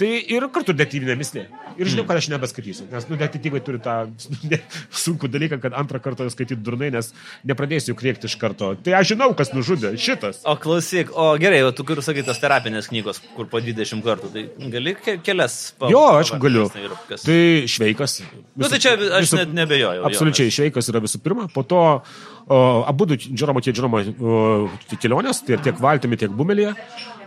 Tai 0.00 0.10
ir 0.34 0.48
kartu 0.54 0.74
detektyvinė 0.74 1.16
mislė. 1.20 1.46
Ir 1.78 1.90
žinau, 1.92 2.06
kad 2.08 2.18
aš 2.18 2.30
nebeskaitysiu, 2.32 2.88
nes 2.90 3.06
nu, 3.10 3.18
detektyvai 3.20 3.62
turi 3.64 3.80
tą 3.84 3.96
sunkų 5.04 5.30
dalyką, 5.30 5.60
kad 5.62 5.76
antrą 5.78 6.00
kartą 6.02 6.26
skaityti 6.32 6.58
durnai, 6.64 6.90
nes 6.94 7.12
nepradėsiu 7.46 7.94
kriekti 7.98 8.30
iš 8.30 8.36
karto. 8.40 8.72
Tai 8.80 8.96
aš 8.98 9.12
žinau, 9.14 9.30
kas 9.38 9.52
nužudė. 9.54 9.92
Šitas. 10.00 10.42
O 10.48 10.56
klausyk, 10.60 11.12
o 11.20 11.26
gerai, 11.40 11.60
o 11.66 11.72
tu 11.76 11.84
kur 11.86 12.00
sakai 12.04 12.24
tos 12.26 12.40
terapinės 12.42 12.88
knygos, 12.90 13.20
kur 13.36 13.48
po 13.50 13.60
20 13.62 14.02
kartų, 14.06 14.30
tai 14.34 14.70
gali 14.72 14.94
ke 14.98 15.18
kelias. 15.26 15.58
Pa, 15.78 15.90
jo, 15.92 16.02
aš 16.20 16.32
galiu. 16.42 16.66
Tai 17.10 17.38
šveikas. 17.70 18.20
Na, 18.24 18.64
nu, 18.64 18.72
tai 18.72 18.80
čia 18.82 18.96
aš 18.96 19.28
visų, 19.28 19.40
net 19.42 19.54
nebejoju. 19.60 20.04
Absoliučiai, 20.08 20.48
jo, 20.50 20.56
šveikas 20.58 20.90
yra 20.92 21.02
visų 21.04 21.22
pirma, 21.24 21.46
po 21.52 21.64
to 21.68 21.82
o, 21.84 22.00
abu 22.50 23.06
Džeromo 23.14 23.62
tie 23.62 23.72
Džeromo 23.74 24.02
kelionės, 25.00 25.44
tai 25.46 25.60
tiek 25.62 25.80
valtimi, 25.80 26.18
tiek 26.20 26.32
bumelėje. 26.34 26.74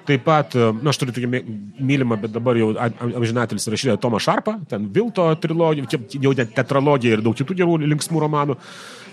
Taip 0.04 0.26
pat, 0.26 0.56
na, 0.56 0.92
aš 0.92 0.98
turiu 1.00 1.14
tokį 1.16 1.30
mylimą, 1.80 2.18
bet 2.26 2.34
dabar 2.36 2.58
jau 2.60 2.74
amžinatelis 2.76 3.70
rašytoją 3.72 4.02
Tomą 4.04 4.20
Šarpą, 4.24 4.58
ten 4.68 4.90
Vilto 4.92 5.30
trilogija, 5.40 6.02
jau 6.20 6.34
net 6.36 6.52
tetralogija 6.58 7.16
ir 7.16 7.24
daug 7.24 7.38
kitų 7.40 7.56
gerų 7.62 7.78
linksmų 7.86 8.24
romanų. 8.26 8.58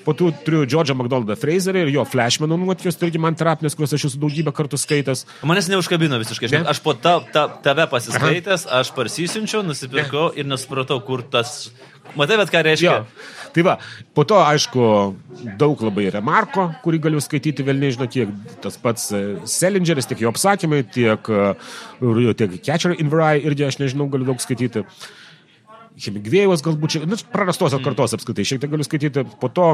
Po 0.03 0.14
to 0.16 0.31
turiu 0.46 0.64
Džordžą 0.64 0.96
McDonaldą 0.96 1.37
Fraserį 1.38 1.85
ir 1.85 1.92
jo 1.94 2.05
Flashmano 2.09 2.57
nuotykius, 2.59 2.96
tai 2.99 3.11
irgi 3.11 3.20
man 3.23 3.37
terapinės, 3.38 3.77
kuriuos 3.77 3.92
aš 3.94 4.07
esu 4.09 4.20
daugybę 4.23 4.55
kartų 4.57 4.81
skaitęs. 4.81 5.27
Manęs 5.46 5.68
neužkabino 5.70 6.18
visiškai. 6.23 6.51
Ne? 6.55 6.62
Aš 6.73 6.81
po 6.83 6.96
ta, 6.96 7.18
ta, 7.35 7.44
tave 7.62 7.85
pasiskaitęs, 7.92 8.64
aš 8.81 8.94
parsisinčiau, 8.96 9.61
nusipirkau 9.66 10.31
ir 10.35 10.49
nesupratau, 10.49 10.99
kur 11.05 11.23
tas... 11.23 11.68
Matai, 12.16 12.40
bet 12.40 12.51
ką 12.51 12.64
reiškia? 12.66 12.94
Jo. 12.96 13.51
Tai 13.55 13.64
va, 13.66 13.77
po 14.16 14.25
to, 14.27 14.40
aišku, 14.40 14.87
daug 15.61 15.85
labai 15.85 15.99
remarko, 16.14 16.68
kurį 16.84 17.00
galiu 17.06 17.22
skaityti 17.22 17.64
vėl 17.66 17.80
nežinau, 17.82 18.08
tiek 18.10 18.30
tas 18.64 18.78
pats 18.80 19.10
e, 19.12 19.22
Selingeris, 19.48 20.08
tiek 20.08 20.22
jo 20.24 20.32
apsakymai, 20.32 20.82
tiek, 20.94 21.28
e, 21.30 22.34
tiek 22.38 22.54
Catcher 22.64 22.94
in 22.96 23.10
Varai 23.12 23.40
irgi 23.44 23.66
aš 23.68 23.80
nežinau, 23.82 24.08
galiu 24.12 24.30
daug 24.30 24.40
skaityti. 24.42 24.86
Hemingvėjus 26.00 26.62
galbūt, 26.64 26.94
čia, 26.94 27.02
nu, 27.04 27.18
prarastos 27.34 27.74
mm. 27.74 27.84
kartos 27.84 28.16
apskaitai, 28.16 28.46
šiek 28.48 28.62
tiek 28.62 28.72
galiu 28.72 28.86
skaityti, 28.86 29.26
po 29.42 29.50
to 29.52 29.68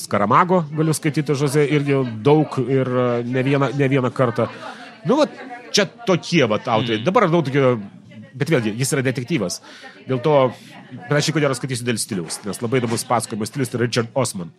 Skaramago 0.00 0.62
galiu 0.72 0.96
skaityti, 0.96 1.36
Žozė, 1.36 1.66
irgi 1.76 2.00
daug 2.24 2.56
ir 2.64 2.88
e, 2.88 3.06
ne 3.28 3.44
vieną, 3.44 3.74
ne 3.76 3.92
vieną 3.92 4.14
kartą. 4.16 4.48
Nu, 5.04 5.20
va, 5.20 5.28
čia 5.74 5.84
tokie, 6.08 6.46
va, 6.48 6.62
autoriai. 6.62 7.02
Mm. 7.02 7.08
Dabar 7.10 7.28
radau 7.28 7.44
tokio 7.44 7.76
bet 8.38 8.52
vėlgi, 8.52 8.74
jis 8.78 8.94
yra 8.94 9.04
detektyvas. 9.06 9.60
Dėl 10.08 10.20
to, 10.24 10.34
panašiai, 11.08 11.36
kodėl 11.36 11.54
skaitysiu 11.56 11.86
dėl 11.86 12.00
stiliaus, 12.00 12.40
nes 12.46 12.62
labai 12.62 12.82
įdomus 12.82 13.06
pasakojimo 13.08 13.48
stilius 13.48 13.72
tai 13.72 13.82
Richard 13.82 14.14
Osman. 14.18 14.52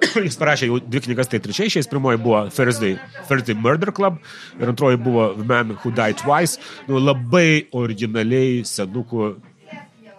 jis 0.26 0.38
parašė 0.40 0.70
jau 0.70 0.80
dvi 0.82 1.04
knygas, 1.08 1.30
tai 1.30 1.42
trečiai 1.42 1.70
išėjęs, 1.70 1.90
pirmoji 1.90 2.22
buvo 2.22 2.42
Thursday, 2.54 2.96
Thursday 3.28 3.56
Murder 3.58 3.92
Club 3.96 4.18
ir 4.60 4.72
antroji 4.72 5.00
buvo 5.00 5.30
The 5.36 5.46
Man 5.46 5.76
Who 5.76 5.94
Died 5.94 6.20
Twice. 6.22 6.60
Nu, 6.88 7.00
labai 7.02 7.66
originaliai 7.76 8.60
senukų 8.68 9.32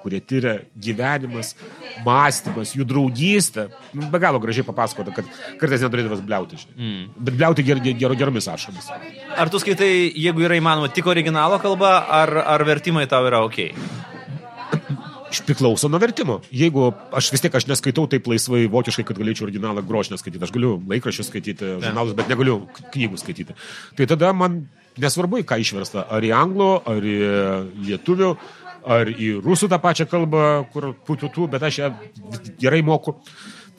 kurie 0.02 0.18
tyria 0.26 0.56
gyvenimas, 0.82 1.54
mąstymas, 2.06 2.74
jų 2.74 2.88
draugystė. 2.90 3.68
Nu, 3.94 4.10
be 4.10 4.22
galo 4.22 4.42
gražiai 4.42 4.66
papasakota, 4.66 5.14
kad 5.14 5.28
kartais 5.62 5.84
neturėdavas 5.86 6.24
bliauti. 6.26 6.58
Mm. 6.74 7.04
Bet 7.18 7.38
bliauti 7.38 7.66
ger, 7.68 7.82
ger, 7.86 8.16
geromis 8.18 8.50
ašomis. 8.52 8.90
Ar 9.38 9.52
tu 9.54 9.62
skaitai, 9.62 9.92
jeigu 10.10 10.48
yra 10.48 10.58
įmanoma, 10.60 10.90
tik 10.94 11.10
originalo 11.12 11.62
kalba, 11.62 12.00
ar, 12.22 12.34
ar 12.56 12.66
vertimai 12.68 13.06
tau 13.12 13.30
yra 13.30 13.44
ok? 13.46 13.62
Priklauso 15.48 15.88
nuo 15.88 16.00
vertimo. 16.02 16.40
Jeigu 16.52 16.90
aš 17.16 17.32
vis 17.32 17.44
tiek 17.44 17.56
aš 17.56 17.68
neskaitau 17.70 18.08
taip 18.12 18.28
laisvai 18.28 18.66
vokiškai, 18.72 19.06
kad 19.08 19.20
galėčiau 19.20 19.48
originalą 19.48 19.84
grožinę 19.88 20.20
skaityti, 20.20 20.44
aš 20.44 20.54
galiu 20.56 20.76
laikraščius 20.92 21.32
skaityti, 21.32 21.70
žurnalus, 21.84 22.16
bet 22.18 22.32
negaliu 22.32 22.58
knygų 22.94 23.22
skaityti. 23.22 23.56
Tai 23.98 24.10
tada 24.12 24.34
man 24.36 24.66
nesvarbu, 25.02 25.40
ką 25.48 25.62
išversta, 25.64 26.06
ar 26.12 26.26
į 26.26 26.34
anglų, 26.36 26.70
ar 26.92 27.08
į 27.08 27.16
lietuvių, 27.88 28.34
ar 28.98 29.12
į 29.14 29.34
rusų 29.46 29.72
tą 29.72 29.80
pačią 29.82 30.08
kalbą, 30.12 30.46
kur 30.74 30.92
pututų, 31.08 31.48
bet 31.52 31.64
aš 31.64 31.82
ją 31.84 31.92
gerai 32.62 32.84
moku. 32.86 33.16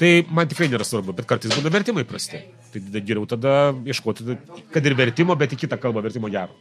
Tai 0.00 0.10
man 0.34 0.48
tikrai 0.50 0.70
nėra 0.72 0.86
svarbu, 0.88 1.14
bet 1.14 1.28
kartais 1.30 1.52
būna 1.54 1.70
vertimai 1.70 2.06
prasti. 2.08 2.40
Tai 2.72 2.80
geriau 2.98 3.26
tada 3.28 3.74
ieškoti, 3.86 4.38
kad 4.72 4.86
ir 4.88 4.96
vertimo, 4.98 5.36
bet 5.38 5.52
į 5.54 5.60
kitą 5.66 5.78
kalbą 5.78 6.02
vertimo 6.02 6.32
gero. 6.32 6.56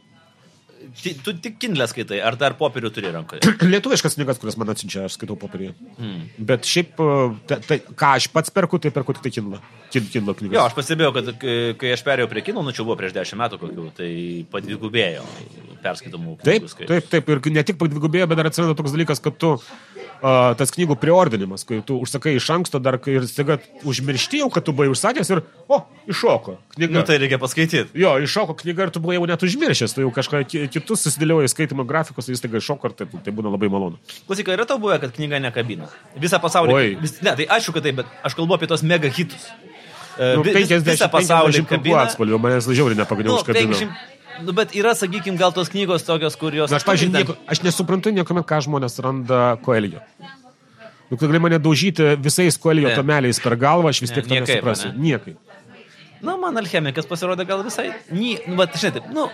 Tu 0.92 1.32
tik 1.40 1.56
kindlę 1.62 1.86
skaitai, 1.88 2.18
ar 2.24 2.36
dar 2.40 2.56
popierių 2.58 2.90
turi 2.92 3.12
rankoje? 3.14 3.48
Lietuviškas 3.72 4.18
knygas, 4.18 4.40
kurias 4.42 4.58
man 4.60 4.72
atsiunčia, 4.72 5.06
aš 5.08 5.16
skaitau 5.16 5.38
popierių. 5.40 5.72
Hmm. 5.96 6.26
Bet 6.50 6.68
šiaip, 6.68 7.00
ta, 7.48 7.58
ta, 7.64 7.78
ką 7.80 8.10
aš 8.18 8.28
pats 8.34 8.52
perku, 8.52 8.80
tai 8.82 8.92
perku 8.94 9.16
tik 9.16 9.24
tai 9.26 9.32
kindlą. 9.38 9.62
Kindlo 9.92 10.34
knygas. 10.36 10.56
Jo, 10.56 10.66
aš 10.66 10.76
pastebėjau, 10.76 11.14
kad 11.16 11.32
kai 11.80 11.94
aš 11.94 12.04
perėjau 12.06 12.28
prie 12.32 12.44
kindlo, 12.44 12.64
nu 12.66 12.74
čia 12.76 12.84
buvo 12.84 12.98
prieš 13.00 13.16
dešimt 13.16 13.40
metų 13.40 13.60
kokių, 13.62 13.86
tai 13.96 14.10
padvigubėjo 14.52 15.24
perskaitomų. 15.82 16.36
Taip, 16.44 16.68
taip, 16.84 17.08
taip, 17.12 17.32
ir 17.32 17.42
ne 17.56 17.64
tik 17.66 17.80
padvigubėjo, 17.80 18.28
bet 18.30 18.40
dar 18.40 18.50
atsirado 18.52 18.76
toks 18.78 18.94
dalykas, 18.94 19.20
kad 19.24 19.36
tu 19.40 19.56
uh, 20.22 20.52
tas 20.58 20.72
knygų 20.74 20.96
priordinimas, 21.02 21.64
kai 21.68 21.80
tu 21.86 21.98
užsakai 22.02 22.36
iš 22.38 22.48
anksto 22.54 22.80
dar 22.82 22.98
ir 23.10 23.26
staiga 23.28 23.58
užmiršti 23.88 24.42
jau, 24.42 24.48
kad 24.54 24.66
tu 24.66 24.74
buvai 24.76 24.90
užsakęs 24.92 25.32
ir, 25.34 25.42
o, 25.66 25.80
iššoko 26.10 26.56
knyga. 26.76 26.94
Nu, 26.94 27.02
tai 27.08 27.18
reikia 27.22 27.40
paskaityti. 27.42 27.90
Jo, 27.98 28.14
iššoko 28.22 28.56
knyga 28.62 28.88
ir 28.88 28.94
tu 28.94 29.02
buvai 29.02 29.18
jau 29.18 29.26
net 29.30 29.42
užmiršęs, 29.46 29.96
tu 29.96 30.04
jau 30.04 30.12
kažką 30.14 30.44
kitus 30.72 31.04
susidėlioji 31.08 31.50
skaitimo 31.52 31.86
grafikus 31.88 32.30
ir 32.30 32.38
staiga 32.38 32.62
iššoko 32.62 32.92
ir 32.92 32.96
tai, 33.00 33.08
tai 33.26 33.34
būna 33.34 33.52
labai 33.52 33.72
malonu. 33.72 34.00
Klausyk, 34.28 34.54
yra 34.54 34.68
tau 34.68 34.80
buvę, 34.82 35.00
kad 35.02 35.14
knyga 35.18 35.42
nekabina? 35.42 35.90
Visą 36.20 36.40
pasaulį. 36.42 36.78
Oi. 36.78 36.96
Vis, 37.02 37.18
ne, 37.24 37.36
tai 37.38 37.50
aišku, 37.58 37.76
kad 37.76 37.86
taip, 37.88 38.00
bet 38.02 38.16
aš 38.22 38.38
kalbu 38.38 38.58
apie 38.58 38.70
tos 38.70 38.86
mega 38.86 39.10
hitus. 39.12 39.50
Nu, 40.12 40.44
50, 40.44 40.84
visą 40.84 41.08
pasaulį 41.12 41.62
kabina. 41.68 42.02
Atspalvių, 42.04 42.38
manęs 42.42 42.68
žiauriai 42.68 42.98
nepagaliau 43.00 43.32
nu, 43.32 43.38
užkabino. 43.40 43.72
50, 43.72 44.11
Nu, 44.40 44.54
bet 44.56 44.72
yra, 44.78 44.94
sakykime, 44.96 45.36
gal 45.40 45.52
tos 45.52 45.68
knygos 45.72 46.06
tokios, 46.06 46.36
kurios... 46.40 46.72
Na, 46.72 46.80
aš, 46.80 46.86
pažiūrėjau, 46.88 47.18
nieko, 47.18 47.36
aš 47.52 47.60
nesuprantu 47.66 48.12
niekuomet, 48.16 48.46
ką 48.48 48.62
žmonės 48.64 48.96
randa 49.04 49.42
koelio. 49.64 50.00
Nu, 51.12 51.18
tu 51.20 51.28
gali 51.28 51.42
mane 51.44 51.58
daužyti 51.60 52.14
visais 52.24 52.56
koelio 52.56 52.88
tomeliais 52.96 53.40
per 53.44 53.58
galvą, 53.60 53.92
aš 53.92 54.00
vis 54.06 54.14
tiek 54.16 54.24
to 54.24 54.38
nesuprasiu. 54.38 54.94
Ne? 54.94 55.10
Niekaip. 55.10 55.36
Na, 56.22 56.36
man 56.38 56.54
alchemikas 56.60 57.08
pasirodė 57.10 57.44
gal 57.48 57.64
visai... 57.66 57.88
Ny, 58.14 58.36
nu, 58.46 58.54
bet, 58.60 58.76
žinai, 58.78 58.94
taip, 58.94 59.10
nu... 59.14 59.26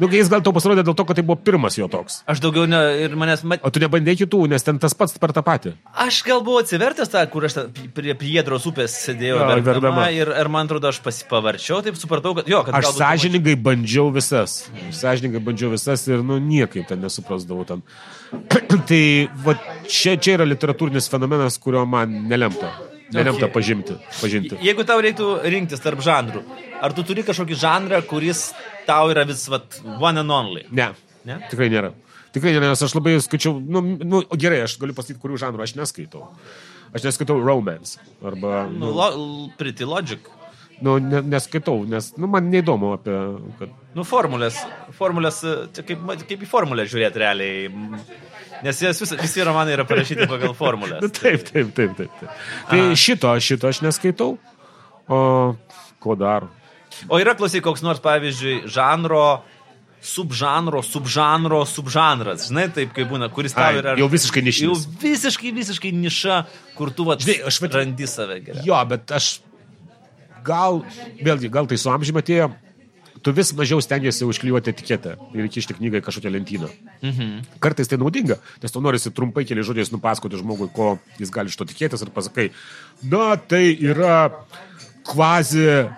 Nu, 0.00 0.08
jis 0.08 0.30
gal 0.32 0.40
tau 0.44 0.52
pasirodė 0.54 0.84
dėl 0.86 0.94
to, 0.96 1.04
kad 1.08 1.18
tai 1.18 1.24
buvo 1.26 1.36
pirmas 1.42 1.74
jo 1.76 1.88
toks. 1.90 2.20
Aš 2.30 2.40
daugiau 2.40 2.68
ne, 2.70 2.78
ir 3.02 3.16
manęs... 3.18 3.42
Mat... 3.44 3.64
O 3.66 3.72
tu 3.74 3.82
nebandėjai 3.82 4.22
kitų, 4.22 4.44
nes 4.52 4.64
ten 4.64 4.78
tas 4.80 4.94
pats 4.96 5.18
per 5.20 5.34
tą 5.36 5.42
patį. 5.44 5.74
Aš 6.06 6.20
gal 6.28 6.44
buvau 6.46 6.62
atsivertęs 6.62 7.10
tą, 7.12 7.24
kur 7.32 7.48
aš 7.48 7.56
ta, 7.58 7.64
prie 7.96 8.14
Priedros 8.20 8.68
upės 8.70 8.94
sėdėjau 9.02 9.40
ja, 9.42 9.58
verdama, 9.66 10.06
ir, 10.14 10.30
ir 10.30 10.52
man 10.52 10.70
atrodo, 10.70 10.92
aš 10.94 11.02
pasipavarčiau, 11.04 11.82
taip 11.84 11.98
supratau, 12.00 12.36
kad 12.38 12.48
jo, 12.48 12.62
kad... 12.68 12.78
Aš 12.78 12.94
sąžiningai 12.96 13.56
pamačiau. 13.56 13.66
bandžiau 13.66 14.14
visas. 14.14 14.56
Sąžiningai 15.00 15.42
bandžiau 15.50 15.74
visas 15.74 16.06
ir, 16.08 16.22
nu, 16.24 16.38
niekaip 16.40 16.86
ten 16.88 17.02
nesuprasdavau 17.04 17.66
tam. 17.68 17.82
tai, 18.88 19.02
va, 19.44 19.58
čia, 19.90 20.14
čia 20.14 20.38
yra 20.38 20.48
literatūrinis 20.48 21.10
fenomenas, 21.10 21.58
kurio 21.60 21.84
man 21.90 22.22
nelemta. 22.30 22.72
Nelemta 23.10 23.46
okay. 23.46 23.54
pažinti, 23.54 23.96
pažinti. 24.20 24.58
Jeigu 24.62 24.84
tau 24.86 25.00
reiktų 25.02 25.30
rinktis 25.50 25.82
tarp 25.82 26.02
žanrų, 26.04 26.44
ar 26.78 26.94
tu 26.94 27.02
turi 27.06 27.24
kažkokį 27.26 27.58
žanrą, 27.58 27.98
kuris 28.06 28.50
tau 28.86 29.10
yra 29.10 29.24
vis 29.26 29.42
vat, 29.50 29.80
one 29.98 30.22
and 30.22 30.34
only? 30.34 30.62
Ne. 30.70 30.92
ne? 31.26 31.40
Tikrai 31.50 31.70
nėra. 31.72 31.90
Tikrai 32.30 32.54
nėra, 32.54 32.70
nes 32.70 32.82
aš 32.86 32.94
labai 32.94 33.16
skaičiau, 33.22 33.56
nu, 33.58 33.82
nu 34.06 34.22
gerai, 34.38 34.62
aš 34.66 34.76
galiu 34.78 34.94
pasakyti, 34.94 35.18
kurių 35.22 35.40
žanrų 35.42 35.66
aš 35.66 35.74
neskaitau. 35.80 36.28
Aš 36.94 37.06
neskaitau 37.06 37.38
romance 37.42 37.98
arba... 38.22 38.64
Nu, 38.70 38.86
nu 38.86 38.92
lo, 38.94 39.08
pretty 39.58 39.86
logic. 39.86 40.30
Nu, 40.80 40.96
ne, 41.02 41.20
neskaitau, 41.26 41.82
nes, 41.90 42.12
nu, 42.16 42.30
man 42.30 42.46
neįdomu 42.52 42.94
apie, 42.96 43.16
kad... 43.58 43.74
Nu, 43.96 44.06
formulės, 44.06 44.62
formulės, 44.96 45.42
čia 45.76 45.84
kaip, 45.86 46.06
kaip 46.22 46.46
į 46.46 46.48
formulę 46.48 46.86
žiūrėti 46.88 47.20
realiai. 47.20 47.66
Nes 48.64 48.80
jas 48.82 48.98
vis, 49.00 49.12
visi 49.20 49.44
romanai 49.46 49.72
yra 49.78 49.86
parašyti 49.88 50.26
pagal 50.30 50.52
formulės. 50.58 51.00
Nu, 51.04 51.08
taip, 51.08 51.44
taip, 51.48 51.70
taip, 51.76 51.94
taip. 51.98 52.10
taip. 52.20 52.40
Tai 52.70 52.80
Aha. 52.86 52.96
šito, 52.98 53.32
šito 53.40 53.68
aš 53.70 53.80
neskaitau. 53.86 54.34
O 55.10 55.20
ko 56.02 56.16
dar? 56.18 56.46
O 57.08 57.18
yra 57.22 57.32
klausyk 57.38 57.64
koks 57.64 57.82
nors, 57.86 58.00
pavyzdžiui, 58.04 58.64
žanro, 58.70 59.40
subžanro, 60.04 60.80
subžanro, 60.86 61.60
subžanras. 61.68 62.46
Žinai, 62.48 62.68
taip 62.76 62.92
kaip 62.96 63.08
būna, 63.10 63.28
kuris 63.32 63.52
tau 63.56 63.76
yra... 63.78 63.94
jau 64.00 64.08
visiškai 64.10 64.40
Jau 64.42 64.48
nišinis. 64.48 64.86
visiškai, 65.02 65.52
visiškai 65.56 65.92
niša, 65.96 66.38
kur 66.78 66.92
tu 66.96 67.04
va, 67.08 67.16
Žinai, 67.20 67.38
aš 67.50 67.60
vat- 67.64 67.76
randi 67.80 68.08
save 68.10 68.40
gerai. 68.46 68.64
Jo, 68.66 68.78
bet 68.90 69.12
aš 69.16 69.38
gal, 70.46 70.80
vėlgi, 71.20 71.50
gal 71.52 71.68
tai 71.68 71.76
su 71.80 71.90
amžiumi 71.92 72.22
atėjo, 72.22 72.48
tu 73.22 73.32
vis 73.36 73.52
mažiau 73.56 73.82
stengiasi 73.84 74.26
užklijuoti 74.28 74.72
etiketę 74.72 75.16
ir 75.36 75.46
įkišti 75.46 75.76
knygą 75.78 76.00
į 76.00 76.06
kažkokią 76.06 76.32
lentyną. 76.36 76.70
Mhm. 77.02 77.30
Kartais 77.62 77.90
tai 77.90 78.00
naudinga, 78.00 78.40
nes 78.62 78.72
tu 78.74 78.82
norisi 78.84 79.12
trumpai 79.14 79.44
keli 79.48 79.66
žodžiais 79.66 79.92
nupasakoti 79.94 80.40
žmogui, 80.40 80.70
ko 80.74 80.96
jis 81.20 81.32
gali 81.34 81.52
iš 81.52 81.58
to 81.60 81.68
tikėtis 81.68 82.04
ir 82.04 82.12
pasakai, 82.14 82.50
na 83.02 83.34
tai 83.36 83.64
yra 83.74 84.30
kvazi 85.08 85.90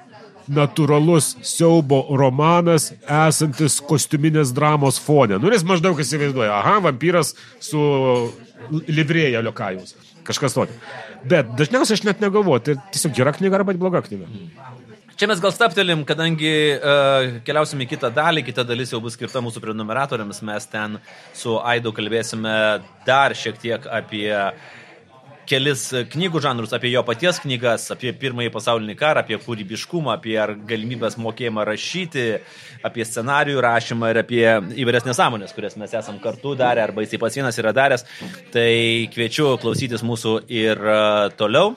natūralus 0.53 1.37
siaubo 1.47 2.03
romanas 2.19 2.91
esantis 3.07 3.79
kostiuminės 3.87 4.53
dramos 4.55 4.99
fone. 5.01 5.39
Nu, 5.39 5.51
nes 5.53 5.65
maždaug 5.67 6.01
įsivaizduoja, 6.03 6.57
aha, 6.59 6.81
vampyras 6.89 7.35
su 7.63 7.83
livrėja 8.71 9.43
liokajus. 9.45 9.95
Kažkas 10.27 10.55
tokio. 10.55 10.75
Bet 11.27 11.55
dažniausiai 11.59 11.99
aš 11.99 12.05
net 12.07 12.21
negalvoju, 12.23 12.63
tai 12.67 12.75
tiesiog 12.95 13.15
gera 13.17 13.33
knyga 13.35 13.59
arba 13.59 13.75
bloga 13.79 14.03
knyga. 14.07 14.29
Čia 15.17 15.29
mes 15.29 15.41
gal 15.45 15.53
staptelim, 15.53 16.05
kadangi 16.09 16.53
uh, 16.75 17.41
keliausim 17.47 17.83
į 17.85 17.89
kitą 17.91 18.09
dalį, 18.15 18.47
kita 18.47 18.65
dalis 18.65 18.95
jau 18.95 19.01
bus 19.05 19.17
skirta 19.19 19.43
mūsų 19.45 19.61
prenumeratoriams, 19.61 20.41
mes 20.49 20.69
ten 20.73 20.97
su 21.37 21.59
Aidu 21.61 21.93
kalbėsime 21.93 22.55
dar 23.07 23.37
šiek 23.37 23.61
tiek 23.61 23.91
apie 23.93 24.31
kelis 25.49 25.85
knygų 26.13 26.41
žanrus, 26.43 26.73
apie 26.73 26.93
jo 26.93 27.03
paties 27.05 27.41
knygas, 27.43 27.91
apie 27.93 28.15
pirmąjį 28.17 28.55
pasaulinį 28.55 28.97
karą, 28.97 29.25
apie 29.25 29.37
kūrybiškumą, 29.43 30.17
apie 30.17 30.39
galimybės 30.71 31.19
mokėjimą 31.21 31.67
rašyti, 31.69 32.27
apie 32.87 33.07
scenarijų 33.09 33.63
rašymą 33.69 34.13
ir 34.15 34.23
apie 34.23 34.43
įvairias 34.85 35.07
nesąmonės, 35.11 35.53
kurias 35.57 35.77
mes 35.81 35.93
esam 35.99 36.21
kartu 36.25 36.57
darę 36.59 36.87
arba 36.87 37.05
jisai 37.05 37.21
pats 37.21 37.41
vienas 37.41 37.61
yra 37.61 37.75
daręs. 37.77 38.07
Tai 38.55 38.73
kviečiu 39.13 39.57
klausytis 39.63 40.07
mūsų 40.07 40.39
ir 40.49 40.81
uh, 40.81 41.29
toliau. 41.37 41.75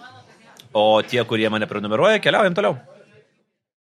O 0.76 0.89
tie, 1.08 1.24
kurie 1.28 1.50
mane 1.52 1.67
prenumeruoja, 1.71 2.24
keliaujam 2.24 2.56
toliau. 2.56 2.94